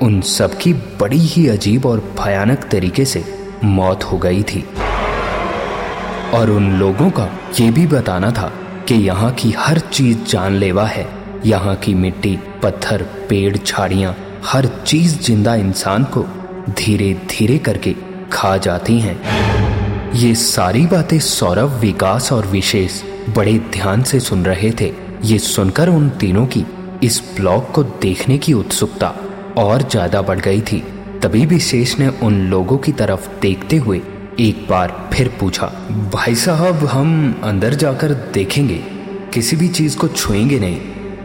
उन 0.03 0.22
सबकी 0.22 0.74
बड़ी 0.74 1.18
ही 1.18 1.48
अजीब 1.48 1.86
और 1.86 2.00
भयानक 2.20 2.63
तरीके 2.63 3.06
से 3.06 3.24
मौत 3.63 4.03
हो 4.03 4.18
गई 4.18 4.44
थी। 4.44 4.63
और 6.34 6.50
उन 6.50 6.72
लोगों 6.72 7.10
का 7.10 7.27
ये 7.60 7.70
भी 7.72 7.86
बताना 7.88 8.32
था 8.32 8.51
कि 8.88 8.96
यहाँ 8.96 9.32
की 9.32 9.51
हर 9.51 9.79
चीज़ 9.79 10.24
जानलेवा 10.24 10.86
है। 10.86 11.08
यहाँ 11.46 11.75
की 11.75 11.94
मिट्टी, 11.94 12.38
पत्थर, 12.63 13.03
पेड़, 13.29 13.58
झाड़ियाँ, 13.58 14.15
हर 14.46 14.68
चीज़ 14.88 15.20
ज़िंदा 15.22 15.56
इंसान 15.56 16.03
को 16.03 16.25
धीरे 16.70 17.13
धीरे 17.29 17.58
करके 17.58 17.96
खा 18.32 18.58
जाती 18.58 19.00
हैं। 19.00 20.12
ये 20.13 20.34
सारी 20.36 20.86
बातें 20.86 21.20
सौरभ 21.20 21.79
विकास 21.79 22.32
और 22.34 22.46
विशेष 22.48 23.01
बड़े 23.36 23.58
ध्यान 23.74 24.03
से 24.03 24.20
सुन 24.20 24.46
रहे 24.46 24.72
थे। 24.72 24.94
ये 25.24 25.39
सुनकर 25.39 25.89
उन 25.89 26.10
तीनों 26.10 26.46
की 26.46 26.65
इस 27.03 27.22
ब्लॉग 27.36 27.72
को 27.72 27.84
देखने 27.84 28.38
की 28.38 28.53
उत्सुकता 28.53 29.13
और 29.60 29.82
ज़्यादा 29.82 30.22
बढ़ 30.22 30.39
गई 30.39 30.62
थी। 30.62 30.84
तभी 31.24 31.46
भी 31.46 31.60
शेष 31.60 32.00
ने 32.00 32.08
उन 32.08 32.42
लोगों 32.42 32.78
की 32.78 32.92
तरफ़ 32.92 33.28
देखते 33.42 33.78
हुए 33.78 34.01
एक 34.39 34.68
बार 34.70 35.10
फिर 35.13 35.28
पूछा, 35.39 35.66
भाई 36.13 36.36
साहब, 36.36 36.75
हम 36.75 37.42
अंदर 37.44 37.74
जाकर 37.74 38.13
देखेंगे। 38.34 38.78
किसी 39.34 39.56
भी 39.56 39.68
चीज़ 39.68 39.98
को 39.98 40.08
छुएँगे 40.08 40.60
नहीं। 40.60 40.80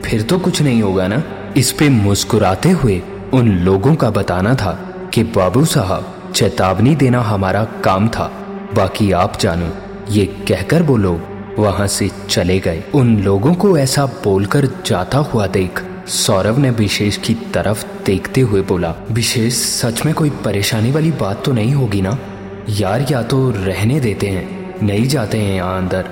फिर 0.05 0.23
तो 0.23 0.38
कुछ 0.38 0.62
नहीं 0.62 0.83
होगा 0.83 1.09
ना? 1.09 1.23
इस 1.57 1.73
पे 1.73 1.88
मुस्कुराते 1.88 2.71
हुए 2.71 3.03
उन 3.35 3.49
लोगों 3.49 3.95
का 3.95 4.11
बताना 4.11 4.55
था 4.55 4.73
कि, 5.14 5.23
बाबू 5.23 5.64
साहब, 5.64 6.33
चेतावनी 6.35 6.95
देना 6.95 7.21
हमारा 7.21 7.64
काम 7.64 8.09
था। 8.09 8.33
बाकी 8.75 9.12
आप 9.12 9.38
जानो, 9.41 9.71
ये 10.11 10.26
कहकर 10.26 10.83
वो 10.83 10.97
लोग 10.97 11.21
वहाँ 11.59 11.87
से 11.87 12.11
चले 12.31 12.59
गए। 12.59 12.83
उन 12.95 13.17
लोगों 13.23 13.55
को 13.55 13.79
ऐसा 13.79 14.07
बोलकर 14.07 14.69
जाता 14.87 15.19
हुआ 15.19 15.47
देख 15.47 15.83
सौरभ 16.09 16.59
ने 16.59 16.71
विशेष 16.71 17.17
की 17.17 17.35
तरफ़ 17.35 17.85
देखते 18.07 18.41
हुए 18.41 18.61
बोला 18.61 18.95
विशेष 19.11 19.55
सच 19.55 20.05
में 20.05 20.15
कोई 20.15 20.31
परेशानी 20.31 20.93
वाली 20.93 21.11
बात 21.11 21.45
तो 21.45 21.53
नहीं 21.53 21.75
होगी 21.75 22.03
ना? 22.03 22.19
यार, 22.71 23.07
या 23.11 23.23
तो 23.23 23.51
रहने 23.51 24.01
देते 24.01 24.27
हैं, 24.27 24.75
नहीं 24.87 25.09
जाते 25.09 25.39
हैं 25.39 25.57
यहाँ 25.57 25.79
अंदर। 25.79 26.05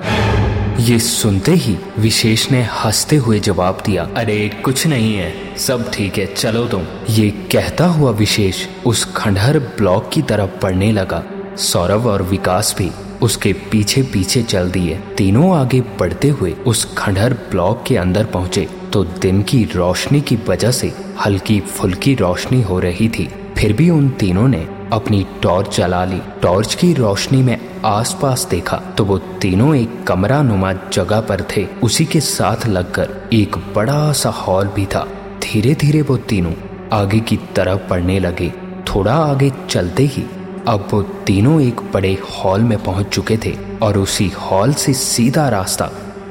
ये 0.79 0.99
सुनते 0.99 1.51
ही 1.51 1.77
विशेष 1.99 2.51
ने 2.51 2.63
हँसते 2.63 3.15
हुए 3.15 3.39
जवाब 3.39 3.83
दिया, 3.85 4.09
अरे, 4.15 4.61
कुछ 4.65 4.87
नहीं 4.87 5.15
है, 5.15 5.55
सब 5.57 5.91
ठीक 5.91 6.17
है, 6.17 6.33
चलो 6.33 6.65
तुम। 6.65 6.83
ये 7.09 7.29
कहता 7.29 7.85
हुआ 7.85 8.11
विशेष 8.11 8.55
उस 8.85 9.13
खंडहर 9.15 9.59
ब्लॉक 9.59 10.09
की 10.13 10.21
तरफ़ 10.21 10.61
बढ़ने 10.63 10.91
लगा। 10.91 11.23
सौरभ 11.57 12.05
और 12.05 12.23
विकास 12.23 12.75
भी 12.77 12.91
उसके 13.23 13.53
पीछे 13.71 14.01
पीछे 14.03 14.41
चल 14.43 14.71
दिए। 14.71 14.99
तीनों 15.17 15.55
आगे 15.57 15.79
बढ़ते 15.99 16.29
हुए 16.29 16.51
उस 16.67 16.83
खंडहर 16.97 17.33
ब्लॉक 17.51 17.83
के 17.87 17.97
अंदर 17.97 18.25
पहुँचे। 18.25 18.67
तो 18.93 19.03
दिन 19.03 19.41
की 19.41 19.63
रोशनी 19.65 20.21
की 20.21 20.37
वजह 20.49 20.71
से 20.71 20.93
हल्की 21.25 21.59
फुल्की 21.59 22.15
रोशनी 22.15 22.61
हो 22.61 22.79
रही 22.79 23.09
थी। 23.09 23.29
फिर 23.57 23.73
भी 23.73 23.89
उन 23.89 24.09
तीनों 24.09 24.47
ने 24.47 24.67
अपनी 24.93 25.25
टॉर्च 25.41 25.75
जला 25.77 26.03
ली। 26.05 26.21
टॉर्च 26.41 26.75
की 26.75 26.93
रोशनी 26.93 27.41
में 27.43 27.57
आसपास 27.85 28.47
देखा 28.49 28.77
तो 28.97 29.05
वो 29.05 29.17
तीनों 29.41 29.75
एक 29.75 30.03
कमरा 30.03 30.41
नुमा 30.41 30.73
जगह 30.93 31.21
पर 31.21 31.45
थे। 31.55 31.65
उसी 31.83 32.05
के 32.05 32.19
साथ 32.19 32.67
लगकर 32.67 33.09
एक 33.33 33.57
बड़ा 33.75 34.11
सा 34.11 34.29
हॉल 34.29 34.67
भी 34.67 34.85
था। 34.85 35.07
धीरे 35.43 35.73
धीरे 35.75 36.01
वो 36.01 36.17
तीनों 36.17 36.53
आगे 36.93 37.19
की 37.19 37.37
तरफ़ 37.55 37.89
बढ़ने 37.89 38.19
लगे। 38.19 38.51
थोड़ा 38.87 39.13
आगे 39.15 39.51
चलते 39.69 40.03
ही 40.05 40.25
अब 40.67 40.87
वो 40.91 41.01
तीनों 41.27 41.59
एक 41.61 41.81
बड़े 41.93 42.11
हॉल 42.31 42.61
में 42.61 42.77
पहुँच 42.83 43.07
चुके 43.07 43.37
थे 43.37 43.55
और 43.81 43.97
उसी 43.97 44.27
हॉल 44.29 44.73
से 44.73 44.93
सीधा 44.93 45.47
रास्ता 45.49 45.89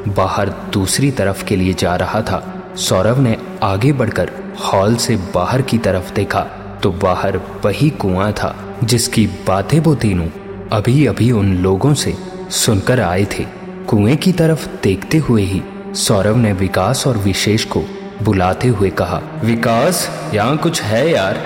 बाहर 0.08 0.48
दूसरी 0.72 1.10
तरफ़ 1.10 1.44
के 1.44 1.56
लिए 1.56 1.74
जा 1.74 1.94
रहा 1.96 2.22
था। 2.22 2.42
सौरभ 2.78 3.18
ने 3.18 3.36
आगे 3.62 3.92
बढ़कर 3.92 4.30
हॉल 4.64 4.96
से 4.96 5.16
बाहर 5.34 5.62
की 5.62 5.78
तरफ़ 5.78 6.12
देखा 6.14 6.40
तो 6.82 6.92
बाहर 6.92 7.36
वही 7.64 7.90
कुआँ 7.90 8.32
था, 8.32 8.54
जिसकी 8.84 9.26
बातें 9.48 9.78
वो 9.80 9.94
तीनों 9.94 10.26
अभी 10.72 11.06
अभी 11.06 11.30
उन 11.32 11.56
लोगों 11.58 11.94
से 11.94 12.14
सुनकर 12.50 13.00
आए 13.00 13.24
थे। 13.32 13.44
कुएँ 13.88 14.16
की 14.16 14.32
तरफ़ 14.32 14.68
देखते 14.82 15.18
हुए 15.18 15.42
ही 15.42 15.62
सौरभ 15.96 16.36
ने 16.36 16.52
विकास 16.54 17.06
और 17.06 17.18
विशेष 17.18 17.64
को 17.66 17.84
बुलाते 18.22 18.68
हुए 18.68 18.90
कहा, 18.90 19.22
विकास, 19.44 20.08
यहाँ 20.34 20.56
कुछ 20.56 20.82
है 20.82 21.10
यार? 21.10 21.44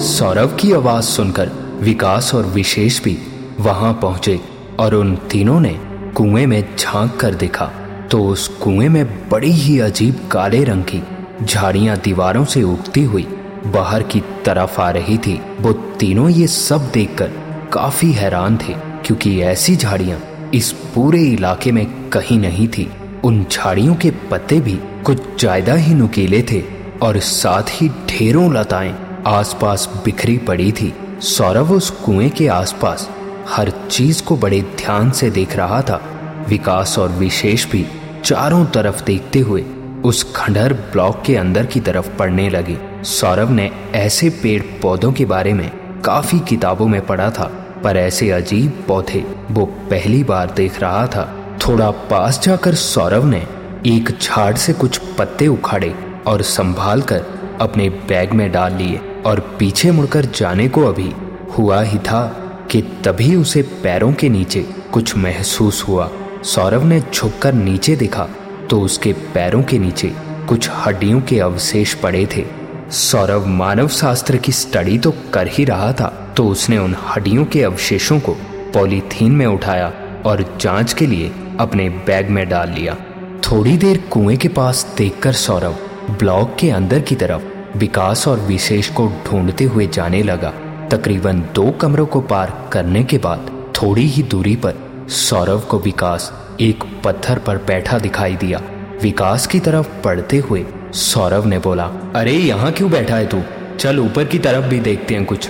सौरभ 0.00 0.56
की 0.60 0.72
आवाज़ 0.72 1.04
सुनकर 1.04 1.50
विकास 1.80 2.34
और 2.34 2.46
विशेष 2.46 3.02
भी 3.02 3.16
वहाँ 3.60 3.92
पहुँचे 3.92 4.40
और 4.80 4.94
उन 4.94 5.14
तीनों 5.30 5.58
ने 5.60 5.74
कुएँ 6.16 6.46
में 6.46 6.76
झाँक 6.76 7.16
कर 7.16 7.34
देखा। 7.34 7.70
तो 8.10 8.22
उस 8.26 8.46
कुएँ 8.58 8.88
में 8.88 9.28
बड़ी 9.28 9.50
ही 9.52 9.78
अजीब 9.80 10.28
काले 10.32 10.62
रंग 10.64 10.84
की 10.84 11.02
झाड़ियाँ 11.44 11.96
दीवारों 11.96 12.44
से 12.44 12.62
उगती 12.62 13.02
हुई 13.04 13.26
बाहर 13.66 14.02
की 14.02 14.20
तरफ़ 14.44 14.80
आ 14.80 14.90
रही 14.90 15.16
थी। 15.18 15.40
वो 15.60 15.72
तीनों 16.00 16.28
ये 16.30 16.46
सब 16.46 16.90
देखकर 16.94 17.30
काफ़ी 17.72 18.10
हैरान 18.12 18.56
थे, 18.58 18.74
क्योंकि 19.04 19.38
ऐसी 19.42 19.76
झाड़ियाँ 19.76 20.20
इस 20.54 20.70
पूरे 20.94 21.22
इलाके 21.22 21.72
में 21.72 21.86
कहीं 22.10 22.38
नहीं 22.38 22.68
थी। 22.68 22.88
उन 23.24 23.44
झाड़ियों 23.44 23.94
के 23.94 24.10
पत्ते 24.30 24.60
भी 24.60 24.78
कुछ 25.04 25.40
ज़्यादा 25.40 25.74
ही 25.74 25.94
नुकीले 25.94 26.42
थे 26.42 26.62
और 27.02 27.18
साथ 27.20 27.70
ही 27.70 27.88
ढेरों 28.08 28.52
लताएँ 28.54 28.94
आसपास 29.26 29.88
बिखरी 30.04 30.36
पड़ी 30.38 30.70
थी। 30.72 30.92
सौरभ 31.20 31.70
उस 31.72 31.90
कुएँ 31.90 32.28
के 32.28 32.48
आसपास 32.48 33.08
हर 33.48 33.70
चीज़ 33.90 34.22
को 34.22 34.36
बड़े 34.36 34.60
ध्यान 34.60 35.10
से 35.10 35.30
देख 35.30 35.56
रहा 35.56 35.82
था। 35.82 36.00
विकास 36.48 36.98
और 36.98 37.08
विशेष 37.08 37.66
भी 37.66 37.86
चारों 38.24 38.66
तरफ़ 38.66 39.04
देखते 39.04 39.38
हुए 39.38 39.64
उस 40.04 40.32
खंडहर 40.36 40.72
ब्लॉक 40.72 41.22
के 41.26 41.36
अंदर 41.36 41.66
की 41.66 41.80
तरफ़ 41.80 42.16
पढ़ने 42.16 42.48
लगे। 42.50 42.78
सौरभ 43.02 43.50
ने 43.50 43.70
ऐसे 43.94 44.30
पेड़ 44.30 44.62
पौधों 44.82 45.12
के 45.12 45.24
बारे 45.24 45.52
में 45.52 45.70
काफ़ी 46.02 46.38
किताबों 46.38 46.88
में 46.88 47.06
पढ़ा 47.06 47.30
था, 47.30 47.44
पर 47.84 47.96
ऐसे 47.96 48.30
अजीब 48.30 48.84
पौधे 48.88 49.24
वो 49.50 49.66
पहली 49.66 50.24
बार 50.24 50.52
देख 50.56 50.80
रहा 50.80 51.06
था। 51.06 51.56
थोड़ा 51.68 51.90
पास 51.90 52.40
जाकर 52.42 52.74
सौरभ 52.74 53.24
ने 53.24 53.46
एक 53.86 54.18
झाड़ 54.22 54.54
से 54.54 54.72
कुछ 54.72 54.98
पत्ते 54.98 55.46
उखाड़े 55.46 55.94
और 56.26 56.42
संभाल 56.42 57.02
कर 57.02 57.24
अपने 57.60 57.88
बैग 57.88 58.32
में 58.32 58.52
डाल 58.52 58.74
लिए। 58.74 59.00
और 59.26 59.40
पीछे 59.58 59.90
मुड़कर 59.90 60.24
जाने 60.34 60.68
को 60.68 60.82
अभी 60.86 61.12
हुआ 61.58 61.80
ही 61.82 61.98
था 61.98 62.22
कि 62.70 62.82
तभी 63.04 63.34
उसे 63.36 63.62
पैरों 63.82 64.12
के 64.12 64.28
नीचे 64.28 64.60
कुछ 64.92 65.16
महसूस 65.16 65.82
हुआ। 65.88 66.10
सौरभ 66.44 66.84
ने 66.84 67.00
झुककर 67.14 67.54
नीचे 67.54 67.96
देखा 67.96 68.28
तो 68.70 68.80
उसके 68.80 69.12
पैरों 69.34 69.62
के 69.62 69.78
नीचे 69.78 70.12
कुछ 70.48 70.68
हड्डियों 70.76 71.20
के 71.20 71.38
अवशेष 71.40 71.94
पड़े 71.94 72.26
थे। 72.26 72.44
सौरभ 72.90 73.46
मानव 73.46 73.88
शास्त्र 73.88 74.36
की 74.36 74.52
स्टडी 74.52 74.98
तो 74.98 75.14
कर 75.34 75.48
ही 75.48 75.64
रहा 75.64 75.92
था 75.92 76.08
तो 76.36 76.46
उसने 76.48 76.78
उन 76.78 76.96
हड्डियों 77.06 77.44
के 77.44 77.62
अवशेषों 77.62 78.20
को 78.20 78.36
पॉलीथीन 78.74 79.32
में 79.32 79.46
उठाया 79.46 79.92
और 80.26 80.44
जाँच 80.60 80.92
के 80.92 81.06
लिए 81.06 81.32
अपने 81.60 81.88
बैग 82.06 82.30
में 82.30 82.48
डाल 82.48 82.70
लिया। 82.70 82.96
थोड़ी 83.42 83.76
देर 83.76 84.02
कुएँ 84.10 84.36
के 84.36 84.48
पास 84.48 84.86
देखकर 84.98 85.32
सौरभ 85.32 85.78
ब्लॉक 86.10 86.56
के 86.60 86.70
अंदर 86.70 87.00
की 87.00 87.14
तरफ़ 87.14 87.55
विकास 87.76 88.28
और 88.28 88.38
विशेष 88.40 88.88
को 88.88 89.12
ढूंढते 89.26 89.64
हुए 89.64 89.86
जाने 89.86 90.22
लगा। 90.22 90.52
तकरीबन 90.90 91.40
दो 91.54 91.70
कमरों 91.70 92.06
को 92.06 92.20
पार 92.20 92.70
करने 92.72 93.04
के 93.04 93.18
बाद 93.18 93.72
थोड़ी 93.82 94.06
ही 94.06 94.22
दूरी 94.22 94.56
पर 94.56 94.74
सौरव 95.08 95.60
को 95.60 95.78
विकास 95.78 96.32
एक 96.60 96.84
पत्थर 97.04 97.38
पर 97.38 97.56
बैठा 97.56 97.98
दिखाई 97.98 98.36
दिया। 98.36 98.62
विकास 99.02 99.46
की 99.46 99.60
तरफ़ 99.60 100.02
पढ़ते 100.02 100.38
हुए 100.38 100.66
सौरव 100.92 101.46
ने 101.46 101.58
बोला, 101.58 101.84
अरे, 102.16 102.32
यहाँ 102.32 102.72
क्यों 102.72 102.90
बैठा 102.90 103.16
है 103.16 103.26
तू? 103.26 103.42
चल 103.78 103.98
ऊपर 103.98 104.24
की 104.24 104.38
तरफ़ 104.38 104.64
भी 104.64 104.80
देखते 104.80 105.14
हैं 105.14 105.24
कुछ। 105.24 105.48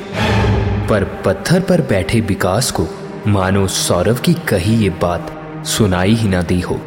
पर 0.89 1.05
पत्थर 1.05 1.61
पर 1.61 1.81
बैठे 1.81 2.21
विकास 2.21 2.71
को, 2.71 2.87
मानो 3.27 3.67
सौरव 3.67 4.15
की 4.15 4.35
कही 4.35 4.75
ये 4.75 4.91
बात 4.91 5.43
सुनाई 5.67 6.15
ही 6.15 6.29
ना 6.29 6.43
दी 6.43 6.61
हो। 6.61 6.81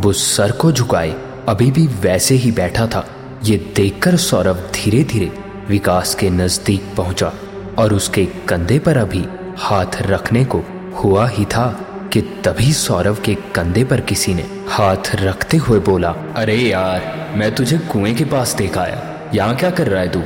वो 0.00 0.12
सर 0.12 0.50
को 0.50 0.72
झुकाए, 0.72 1.14
अभी 1.48 1.70
भी 1.70 1.86
वैसे 1.86 2.34
ही 2.34 2.52
बैठा 2.52 2.86
था। 2.86 3.08
ये 3.44 3.56
देखकर 3.76 4.16
सौरभ 4.16 4.56
धीरे 4.74 5.02
धीरे 5.04 5.30
विकास 5.68 6.14
के 6.14 6.28
नज़दीक 6.30 6.84
पहुँचा 6.96 7.32
और 7.78 7.94
उसके 7.94 8.24
कंधे 8.48 8.78
पर 8.78 8.96
अभी 8.96 9.24
हाथ 9.58 10.00
रखने 10.02 10.44
को 10.44 10.62
हुआ 10.94 11.26
ही 11.28 11.44
था 11.44 11.66
कि 12.12 12.20
तभी 12.44 12.72
सौरभ 12.72 13.18
के 13.24 13.34
कंधे 13.54 13.84
पर 13.84 14.00
किसी 14.00 14.34
ने 14.34 14.44
हाथ 14.68 15.14
रखते 15.14 15.56
हुए 15.56 15.78
बोला, 15.78 16.10
अरे 16.36 16.56
यार, 16.56 17.34
मैं 17.36 17.54
तुझे 17.54 17.78
कुएँ 17.78 18.14
के 18.14 18.24
पास 18.24 18.54
देखा 18.54 18.80
आया। 18.80 19.30
यहाँ 19.34 19.56
क्या 19.56 19.70
कर 19.70 19.86
रहा 19.86 20.00
है 20.00 20.08
तू? 20.08 20.22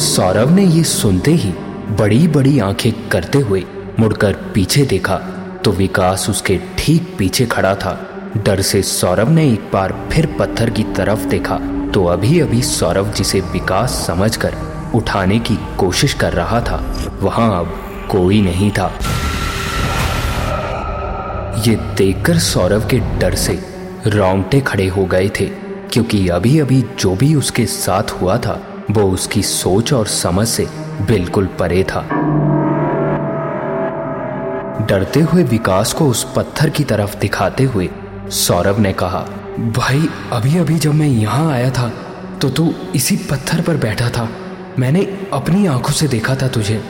सौरभ 0.00 0.50
ने 0.50 0.64
ये 0.64 0.84
सुनते 0.84 1.30
ही 1.30 1.52
बड़ी 1.96 2.26
बड़ी 2.28 2.58
आँखें 2.58 2.92
करते 3.08 3.38
हुए 3.38 3.64
मुड़कर 3.98 4.32
पीछे 4.54 4.84
देखा 4.84 5.16
तो 5.64 5.72
विकास 5.72 6.30
उसके 6.30 6.60
ठीक 6.78 7.14
पीछे 7.18 7.46
खड़ा 7.46 7.74
था। 7.74 7.98
डर 8.36 8.60
से 8.60 8.82
सौरभ 8.82 9.28
ने 9.28 9.44
एक 9.52 9.70
बार 9.72 9.92
फिर 10.12 10.26
पत्थर 10.38 10.70
की 10.70 10.82
तरफ़ 10.96 11.24
देखा। 11.24 11.56
तो 11.94 12.04
अभी 12.04 12.38
अभी 12.40 12.62
सौरभ 12.62 13.12
जिसे 13.12 13.40
विकास 13.40 13.92
समझकर 14.06 14.54
उठाने 14.94 15.38
की 15.38 15.56
कोशिश 15.78 16.14
कर 16.14 16.32
रहा 16.32 16.60
था, 16.60 16.76
वहाँ 17.20 17.58
अब 17.60 17.72
कोई 18.10 18.40
नहीं 18.42 18.70
था। 18.70 18.92
ये 21.66 21.74
देखकर 21.98 22.38
सौरभ 22.38 22.88
के 22.88 22.98
डर 23.18 23.34
से 23.34 23.58
रोंगटे 24.06 24.60
खड़े 24.60 24.86
हो 24.88 25.04
गए 25.04 25.28
थे, 25.28 25.46
क्योंकि 25.92 26.28
अभी 26.28 26.58
अभी 26.58 26.82
जो 26.98 27.14
भी 27.14 27.34
उसके 27.34 27.66
साथ 27.66 28.10
हुआ 28.10 28.36
था, 28.36 28.60
वो 28.90 29.10
उसकी 29.10 29.42
सोच 29.42 29.92
और 29.92 30.06
समझ 30.06 30.46
से 30.48 30.68
बिल्कुल 31.00 31.46
परे 31.58 31.82
था। 31.84 32.06
डरते 34.80 35.20
हुए 35.20 35.42
विकास 35.42 35.92
को 35.92 36.06
उस 36.06 36.24
पत्थर 36.36 36.70
की 36.70 36.84
तरफ़ 36.84 37.18
दिखाते 37.18 37.64
हुए 37.64 37.90
सौरभ 38.30 38.78
ने 38.78 38.92
कहा, 38.92 39.20
भाई 39.76 40.08
अभी 40.32 40.56
अभी 40.58 40.78
जब 40.78 40.94
मैं 40.94 41.06
यहाँ 41.06 41.50
आया 41.52 41.70
था 41.70 41.88
तो 42.42 42.50
तू 42.50 42.72
इसी 42.94 43.16
पत्थर 43.30 43.60
पर 43.60 43.76
बैठा 43.76 44.08
था। 44.08 44.28
मैंने 44.78 45.00
अपनी 45.32 45.66
आँखों 45.66 45.92
से 45.92 46.08
देखा 46.08 46.34
था 46.34 46.48
तुझे। 46.48 46.82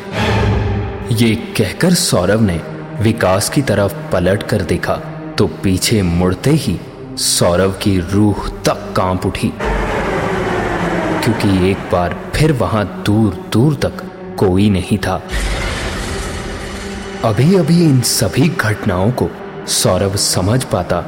ये 1.12 1.34
कहकर 1.56 1.94
सौरभ 1.94 2.40
ने 2.40 2.60
विकास 3.02 3.48
की 3.48 3.62
तरफ़ 3.62 3.94
पलट 4.12 4.42
कर 4.42 4.62
देखा 4.64 4.94
तो 5.38 5.46
पीछे 5.62 6.02
मुड़ते 6.02 6.50
ही 6.50 6.78
सौरभ 7.18 7.78
की 7.82 7.98
रूह 8.12 8.48
तक 8.66 8.92
काँप 8.96 9.26
उठी, 9.26 9.52
क्योंकि 11.24 11.70
एक 11.70 11.90
बार 11.92 12.16
फिर 12.34 12.52
वहाँ 12.52 12.84
दूर 13.06 13.44
दूर 13.52 13.74
तक 13.74 14.04
कोई 14.38 14.68
नहीं 14.70 14.98
था। 14.98 15.22
अभी 17.24 17.54
अभी 17.56 17.82
इन 17.84 18.00
सभी 18.00 18.48
घटनाओं 18.50 19.10
को 19.12 19.28
सौरभ 19.68 20.14
समझ 20.16 20.62
पाता 20.64 21.00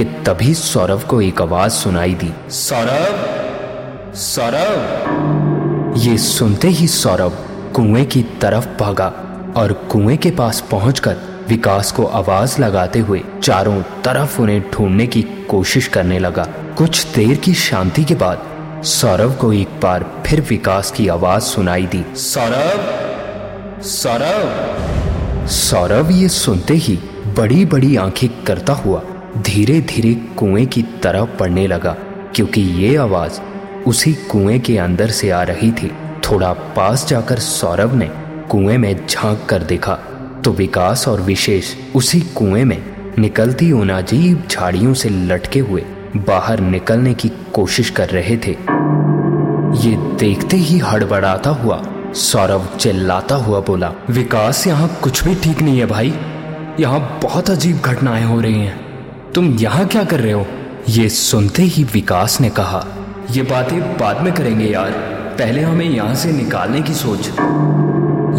कि 0.00 0.04
तभी 0.04 0.54
सौरभ 0.54 1.02
को 1.02 1.20
एक 1.22 1.40
आवाज़ 1.42 1.72
सुनाई 1.72 2.14
दी। 2.14 2.32
सौरभ 2.50 4.14
सौरभ। 4.14 5.94
ये 5.96 6.18
सुनते 6.18 6.68
ही 6.68 6.86
सौरभ 6.88 7.32
कुएँ 7.76 8.04
की 8.04 8.22
तरफ़ 8.22 8.66
भागा 8.80 9.08
और 9.56 9.72
कुएँ 9.72 10.16
के 10.16 10.30
पास 10.30 10.60
पहुंचकर 10.70 11.16
विकास 11.48 11.92
को 11.92 12.04
आवाज़ 12.04 12.60
लगाते 12.62 12.98
हुए 12.98 13.22
चारों 13.42 13.82
तरफ़ 13.82 14.40
उन्हें 14.40 14.70
ढूँढने 14.70 15.06
की 15.06 15.22
कोशिश 15.22 15.86
करने 15.88 16.18
लगा। 16.18 16.46
कुछ 16.78 17.06
देर 17.06 17.36
की 17.36 17.54
शांति 17.54 18.04
के 18.04 18.14
बाद 18.14 18.82
सौरभ 18.84 19.36
को 19.36 19.52
एक 19.52 19.80
बार 19.82 20.10
फिर 20.26 20.40
विकास 20.40 20.90
की 20.90 21.08
आवाज़ 21.08 21.42
सुनाई 21.42 21.86
दी। 21.86 22.04
सौरभ 22.16 23.82
सौरभ। 23.82 25.46
सौरभ 25.46 26.10
ये 26.10 26.28
सुनते 26.28 26.74
ही 26.74 26.98
बड़ी 27.36 27.64
बड़ी 27.64 27.96
आँखें 27.96 28.44
करता 28.44 28.72
हुआ 28.72 29.02
धीरे 29.38 29.80
धीरे 29.80 30.14
कुएँ 30.36 30.64
की 30.66 30.82
तरफ़ 31.02 31.36
पड़ने 31.38 31.66
लगा, 31.66 31.90
क्योंकि 32.34 32.60
ये 32.60 32.96
आवाज़ 32.96 33.40
उसी 33.86 34.12
कुएँ 34.30 34.58
के 34.58 34.76
अंदर 34.78 35.10
से 35.10 35.30
आ 35.30 35.42
रही 35.42 35.70
थी। 35.72 35.90
थोड़ा 36.24 36.52
पास 36.76 37.06
जाकर 37.08 37.38
सौरभ 37.38 37.94
ने 37.94 38.08
कुएँ 38.50 38.76
में 38.78 39.06
झाँक 39.06 39.46
कर 39.48 39.62
देखा 39.62 39.94
तो 40.44 40.52
विकास 40.52 41.06
और 41.08 41.20
विशेष 41.20 41.74
उसी 41.96 42.20
कुएँ 42.36 42.64
में 42.64 42.82
निकलती 43.18 43.70
उन 43.72 43.90
अजीब 43.90 44.42
झाड़ियों 44.50 44.94
से 44.94 45.08
लटके 45.08 45.60
हुए 45.60 45.84
बाहर 46.18 46.60
निकलने 46.60 47.14
की 47.14 47.28
कोशिश 47.54 47.90
कर 47.90 48.08
रहे 48.08 48.36
थे। 48.36 48.56
ये 49.80 49.96
देखते 50.18 50.56
ही 50.56 50.78
हड़बड़ाता 50.80 51.50
हुआ 51.50 51.82
सौरभ 52.16 52.68
चिल्लाता 52.76 53.34
हुआ 53.36 53.60
बोला, 53.60 53.92
विकास, 54.10 54.66
यहाँ 54.66 54.88
कुछ 55.02 55.24
भी 55.24 55.34
ठीक 55.34 55.62
नहीं 55.62 55.78
है 55.78 55.86
भाई। 55.86 56.14
यहाँ 56.80 57.18
बहुत 57.22 57.50
अजीब 57.50 57.80
घटनाएँ 57.80 58.24
हो 58.24 58.40
रही 58.40 58.60
हैं। 58.60 58.89
तुम 59.34 59.52
यहाँ 59.58 59.86
क्या 59.86 60.02
कर 60.04 60.20
रहे 60.20 60.32
हो? 60.32 60.46
ये 60.88 61.08
सुनते 61.08 61.62
ही 61.62 61.82
विकास 61.84 62.40
ने 62.40 62.48
कहा, 62.50 62.84
ये 63.30 63.42
बातें 63.42 63.80
बाद 63.98 64.20
में 64.20 64.32
करेंगे 64.34 64.64
यार। 64.64 64.90
पहले 65.38 65.60
हमें 65.62 65.84
यहाँ 65.86 66.14
से 66.14 66.32
निकालने 66.32 66.80
की 66.82 66.94
सोच। 66.94 67.28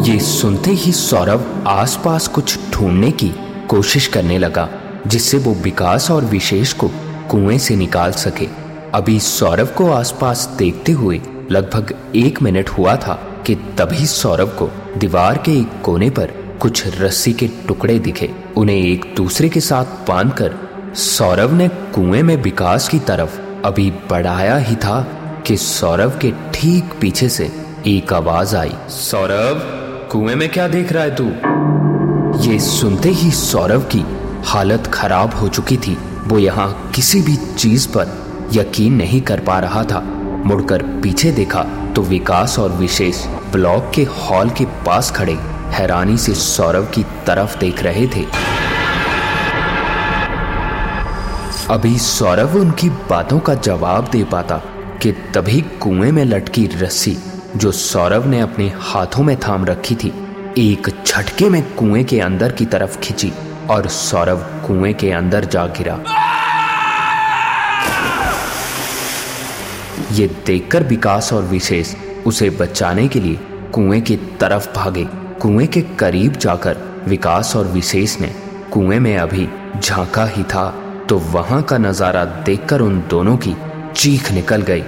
ये 0.08 0.20
सुनते 0.20 0.72
ही 0.72 0.92
सौरभ 0.92 1.64
आसपास 1.68 2.28
कुछ 2.28 2.58
ढूँढने 2.72 3.12
की 3.12 3.32
कोशिश 3.70 4.08
करने 4.08 4.38
लगा, 4.38 4.68
जिससे 5.08 5.38
वो 5.38 5.54
विकास 5.54 6.10
और 6.12 6.26
विशेष 6.26 6.74
को 6.74 6.88
कुएँ 7.30 7.58
से 7.58 7.76
निकाल 7.76 8.12
सके। 8.12 8.48
अभी 8.94 9.20
सौरभ 9.20 9.74
को 9.78 9.90
आसपास 9.92 10.46
देखते 10.58 10.92
हुए 10.92 11.22
लगभग 11.52 11.94
एक 12.16 12.42
मिनट 12.42 12.70
हुआ 12.70 12.96
था 12.96 13.14
कि 13.48 13.56
तभी 13.78 14.06
सौरभ 14.06 14.56
को 14.60 14.70
दीवार 15.00 15.38
के 15.38 15.52
एक 15.52 15.82
कोने 15.84 16.10
पर 16.10 16.34
कुछ 16.62 16.84
रस्सी 17.00 17.34
के 17.34 17.48
टुकड़े 17.68 17.98
दिखे। 18.00 18.30
उन्हें 18.58 18.78
एक 18.78 19.06
दूसरे 19.18 19.50
के 19.50 19.60
साथ 19.60 19.86
बांधकर 20.08 20.56
सौरभ 20.96 21.52
ने 21.52 21.68
कुएँ 21.68 22.22
में 22.24 22.36
विकास 22.36 22.88
की 22.90 22.98
तरफ़ 23.00 23.40
अभी 23.66 23.90
बढ़ाया 24.10 24.58
ही 24.58 24.76
था 24.76 25.02
कि 25.48 25.56
सौरभ 25.58 26.18
के 26.22 26.32
ठीक 26.54 26.94
पीछे 27.02 27.30
से 27.30 27.46
एक 27.88 28.14
आवाज़ 28.14 28.56
आई। 28.56 28.74
सौरभ 28.90 29.62
कुएँ 30.12 30.36
में 30.36 30.48
क्या 30.50 30.68
देख 30.68 30.92
रहा 30.92 31.04
है 31.04 31.16
तू? 31.16 31.24
ये 32.42 32.60
सुनते 32.60 33.10
ही 33.10 33.32
सौरव 33.32 33.82
की 33.96 34.04
हालत 34.46 34.88
खराब 34.88 35.36
हो 35.36 35.48
चुकी 35.48 35.78
थी। 35.78 35.98
वो 36.28 36.40
यहाँ 36.40 36.92
किसी 36.96 37.22
भी 37.22 37.36
चीज़ 37.36 37.88
पर 37.88 38.50
यकीन 38.54 38.94
नहीं 38.94 39.22
कर 39.22 39.40
पा 39.40 39.60
रहा 39.60 39.84
था। 39.84 40.00
मुड़कर 40.46 40.84
पीछे 41.04 41.32
देखा 41.32 41.64
तो 41.96 42.02
विकास 42.02 42.60
और 42.60 42.72
विशेष 42.72 43.26
ब्लॉक 43.52 43.92
के 43.96 44.04
हॉल 44.04 44.50
के 44.50 44.66
पास 44.86 45.12
खड़े, 45.12 45.38
हैरानी 45.72 46.18
से 46.18 46.34
सौरव 46.34 46.86
की 46.86 47.06
तरफ़ 47.28 47.60
देख 47.60 47.84
रहे 47.84 48.08
थे। 48.08 48.26
अभी 51.72 51.98
सौरभ 52.00 52.56
उनकी 52.56 52.90
बातों 53.10 53.40
का 53.40 53.54
जवाब 53.56 54.10
दे 54.12 54.24
पाता 54.24 54.56
कि 55.02 55.12
तभी 55.36 55.62
कुएँ 55.82 56.12
में 56.12 56.24
लटकी 56.26 56.66
रस्सी 56.74 57.16
जो 57.58 57.72
सौरभ 57.72 58.26
ने 58.26 58.40
अपने 58.40 58.68
हाथों 58.80 59.24
में 59.24 59.36
थाम 59.40 59.66
रखी 59.66 59.96
थी, 59.96 60.12
एक 60.58 60.90
झटके 61.06 61.50
में 61.50 61.62
कुएँ 61.76 62.04
के 62.04 62.20
अंदर 62.20 62.52
की 62.52 62.66
तरफ़ 62.66 63.00
खिंची 63.00 63.32
और 63.70 63.88
सौरभ 63.88 64.46
कुएँ 64.68 64.94
के 64.94 65.12
अंदर 65.12 65.46
जा 65.46 65.66
गिरा। 65.68 65.98
ये 70.12 70.28
देखकर 70.46 70.84
विकास 70.84 71.34
और 71.34 71.44
विशेष 71.44 71.96
उसे 72.26 72.50
बचाने 72.50 73.08
के 73.08 73.20
लिए 73.20 73.40
कुएँ 73.74 74.02
की 74.02 74.18
तरफ़ 74.42 74.74
भागे। 74.76 75.08
कुएँ 75.42 75.68
के 75.68 75.82
करीब 75.82 76.34
जाकर 76.34 77.04
विकास 77.08 77.56
और 77.56 77.68
विशेष 77.68 78.20
ने 78.20 78.36
कुएँ 78.74 79.00
में 79.00 79.18
अभी 79.18 79.50
झांका 79.80 80.26
ही 80.26 80.44
था। 80.44 80.81
तो 81.12 81.18
वहाँ 81.20 81.62
का 81.62 81.78
नज़ारा 81.78 82.24
देखकर 82.46 82.82
उन 82.82 83.00
दोनों 83.10 83.36
की 83.38 83.56
चीख 83.96 84.32
निकल 84.32 84.62
गई। 84.62 84.84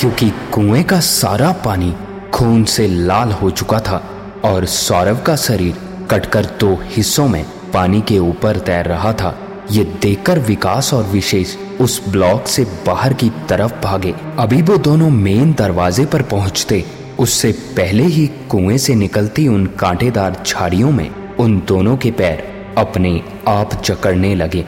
क्योंकि 0.00 0.30
कुएँ 0.30 0.82
का 0.82 0.98
सारा 1.00 1.52
पानी 1.64 1.94
खून 2.34 2.64
से 2.64 2.86
लाल 2.86 3.32
हो 3.32 3.50
चुका 3.50 3.80
था 3.80 4.02
और 4.44 4.64
सौरभ 4.64 5.22
का 5.22 5.36
शरीर 5.36 5.76
कटकर 6.10 6.46
दो 6.60 6.74
हिस्सों 6.84 7.28
में 7.28 7.44
पानी 7.74 8.00
के 8.00 8.18
ऊपर 8.18 8.58
तैर 8.58 8.86
रहा 8.86 9.12
था। 9.12 9.34
ये 9.70 9.84
देखकर 9.84 10.38
विकास 10.38 10.92
और 10.94 11.04
विशेष 11.04 11.56
उस 11.80 12.02
ब्लॉक 12.08 12.46
से 12.46 12.64
बाहर 12.86 13.12
की 13.12 13.30
तरफ़ 13.48 13.80
भागे। 13.82 14.14
अभी 14.38 14.62
वो 14.62 14.78
दोनों 14.78 15.10
मेन 15.10 15.52
दरवाजे 15.52 16.06
पर 16.06 16.22
पहुँचते, 16.22 16.84
उससे 17.18 17.52
पहले 17.52 18.02
ही 18.02 18.26
कुएँ 18.26 18.78
से 18.78 18.94
निकलती 18.94 19.48
उन 19.48 19.66
कांटेदार 19.78 20.42
झाड़ियों 20.46 20.90
में 20.90 21.10
उन 21.36 21.62
दोनों 21.68 21.96
के 21.96 22.10
पैर 22.10 22.49
अपने 22.80 23.20
आप 23.48 23.80
जकड़ने 23.84 24.34
लगे। 24.34 24.64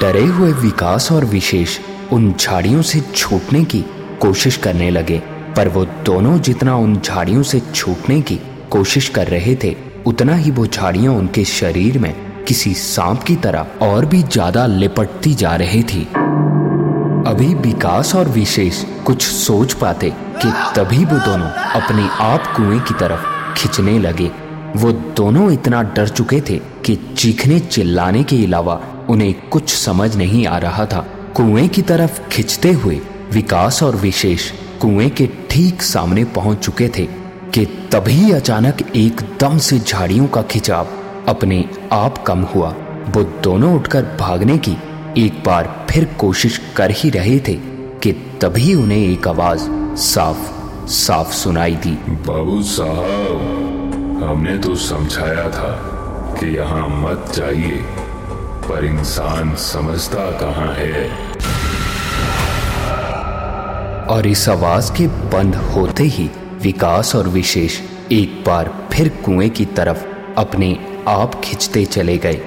डरे 0.00 0.24
हुए 0.26 0.52
विकास 0.52 1.10
और 1.12 1.24
विशेष 1.24 1.78
उन 2.12 2.32
झाड़ियों 2.32 2.82
से 2.82 3.00
छूटने 3.14 3.64
की 3.64 3.84
कोशिश 4.20 4.56
करने 4.56 4.90
लगे, 4.90 5.18
पर 5.56 5.68
वो 5.68 5.84
दोनों 6.04 6.38
जितना 6.38 6.76
उन 6.76 6.96
झाड़ियों 6.96 7.42
से 7.42 7.60
छूटने 7.74 8.20
की 8.20 8.40
कोशिश 8.70 9.08
कर 9.08 9.26
रहे 9.26 9.54
थे, 9.54 9.74
उतना 10.06 10.34
ही 10.34 10.50
वो 10.50 10.66
झाड़ियाँ 10.66 11.14
उनके 11.14 11.44
शरीर 11.44 11.98
में 11.98 12.14
किसी 12.44 12.74
सांप 12.74 13.22
की 13.22 13.36
तरह 13.36 13.66
और 13.82 14.06
भी 14.06 14.22
ज़्यादा 14.22 14.66
लिपटती 14.66 15.34
जा 15.34 15.54
रही 15.56 15.82
थी। 15.82 16.04
अभी 17.26 17.54
विकास 17.56 18.14
और 18.14 18.28
विशेष 18.28 18.82
कुछ 19.06 19.22
सोच 19.22 19.72
पाते 19.72 20.10
कि 20.42 20.52
तभी 20.76 21.04
वो 21.04 21.18
दोनों 21.18 21.50
अपने 21.74 22.08
आप 22.22 22.52
कुएँ 22.56 22.80
की 22.80 22.94
तरफ़ 22.94 23.26
खिंचने 23.54 23.98
लगे। 23.98 24.30
वो 24.76 24.92
दोनों 24.92 25.52
इतना 25.52 25.82
डर 25.82 26.08
चुके 26.08 26.40
थे 26.40 26.60
कि 26.84 27.14
चीखने 27.16 27.58
चिल्लाने 27.60 28.22
के 28.24 28.44
अलावा 28.44 28.80
उन्हें 29.10 29.48
कुछ 29.48 29.74
समझ 29.74 30.16
नहीं 30.16 30.46
आ 30.46 30.58
रहा 30.58 30.86
था। 30.86 31.00
कुएँ 31.36 31.68
की 31.68 31.82
तरफ़ 31.82 32.20
खिंचते 32.28 32.72
हुए 32.72 33.00
विकास 33.32 33.82
और 33.82 33.96
विशेष 33.96 34.50
कुएँ 34.80 35.08
के 35.10 35.28
ठीक 35.50 35.82
सामने 35.82 36.24
पहुँच 36.24 36.58
चुके 36.58 36.88
थे 36.88 37.06
कि 37.54 37.64
तभी 37.64 38.30
अचानक 38.30 38.96
एकदम 38.96 39.58
से 39.58 39.78
झाड़ियों 39.78 40.26
का 40.26 40.42
खिंचाव 40.42 40.88
अपने 41.28 41.64
आप 41.92 42.18
कम 42.18 42.42
हुआ। 42.42 42.74
वो 43.08 43.22
दोनों 43.22 43.74
उठकर 43.74 44.02
भागने 44.20 44.58
की 44.58 44.76
एक 45.18 45.42
बार 45.46 45.86
फिर 45.90 46.04
कोशिश 46.04 46.60
कर 46.76 46.90
ही 46.90 47.10
रहे 47.10 47.38
थे 47.38 47.54
कि 48.02 48.12
तभी 48.12 48.74
उन्हें 48.74 48.98
एक 48.98 49.28
आवाज़ 49.28 49.60
साफ़ 49.96 50.50
साफ़ 50.88 51.32
सुनाई 51.32 51.74
दी। 51.74 51.92
बाबू 52.08 52.62
साहब। 52.62 53.51
हमने 54.22 54.58
तो 54.58 54.74
समझाया 54.74 55.48
था 55.50 55.70
कि 56.40 56.46
यहाँ 56.56 56.88
मत 56.88 57.32
जाइए, 57.34 57.82
पर 58.68 58.84
इंसान 58.84 59.54
समझता 59.54 60.30
कहाँ 60.30 60.74
है। 60.74 61.08
और 64.06 64.26
इस 64.26 64.48
आवाज़ 64.48 64.92
के 64.92 65.06
बंद 65.06 65.54
होते 65.54 66.04
ही 66.04 66.30
विकास 66.62 67.14
और 67.16 67.28
विशेष 67.28 67.80
एक 68.12 68.44
बार 68.46 68.88
फिर 68.92 69.08
कुएँ 69.24 69.48
की 69.48 69.64
तरफ़ 69.64 70.04
अपने 70.38 71.00
आप 71.08 71.40
खिंचते 71.44 71.84
चले 71.84 72.18
गए। 72.18 72.40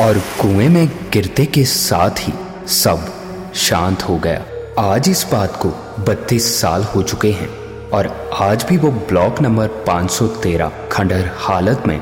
और 0.00 0.18
कुएँ 0.40 0.68
में 0.68 0.86
गिरते 1.12 1.46
के 1.46 1.64
साथ 1.64 2.10
ही 2.18 2.32
सब 2.68 3.12
शांत 3.54 4.02
हो 4.02 4.18
गया। 4.18 4.42
आज 4.78 5.08
इस 5.08 5.26
बात 5.32 5.56
को 5.56 5.72
बत्तीस 6.00 6.60
साल 6.60 6.82
हो 6.82 7.02
चुके 7.02 7.30
हैं 7.30 7.48
और 7.90 8.06
आज 8.34 8.64
भी 8.64 8.76
वो 8.76 8.90
ब्लॉक 8.90 9.40
नंबर 9.40 9.68
513 9.88 10.70
खंडर 10.92 11.30
हालत 11.36 11.82
में 11.86 11.98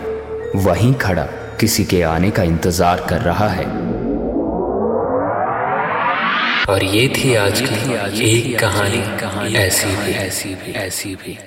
वहीं 0.57 0.95
खड़ा 0.95 1.23
किसी 1.61 1.85
के 1.85 2.03
आने 2.03 2.31
का 2.31 2.43
इंतज़ार 2.43 3.07
कर 3.09 3.21
रहा 3.21 3.49
है। 3.49 3.67
और 6.67 6.85
ये 6.85 7.09
थी 7.09 7.35
आज 7.35 7.61
की 7.61 8.31
एक 8.31 8.59
कहानी 8.61 9.55
ऐसी 9.55 9.97
भी 9.97 10.13
ऐसी 10.13 10.55
भी 10.55 10.73
ऐसी 10.73 11.15
भी। 11.15 11.39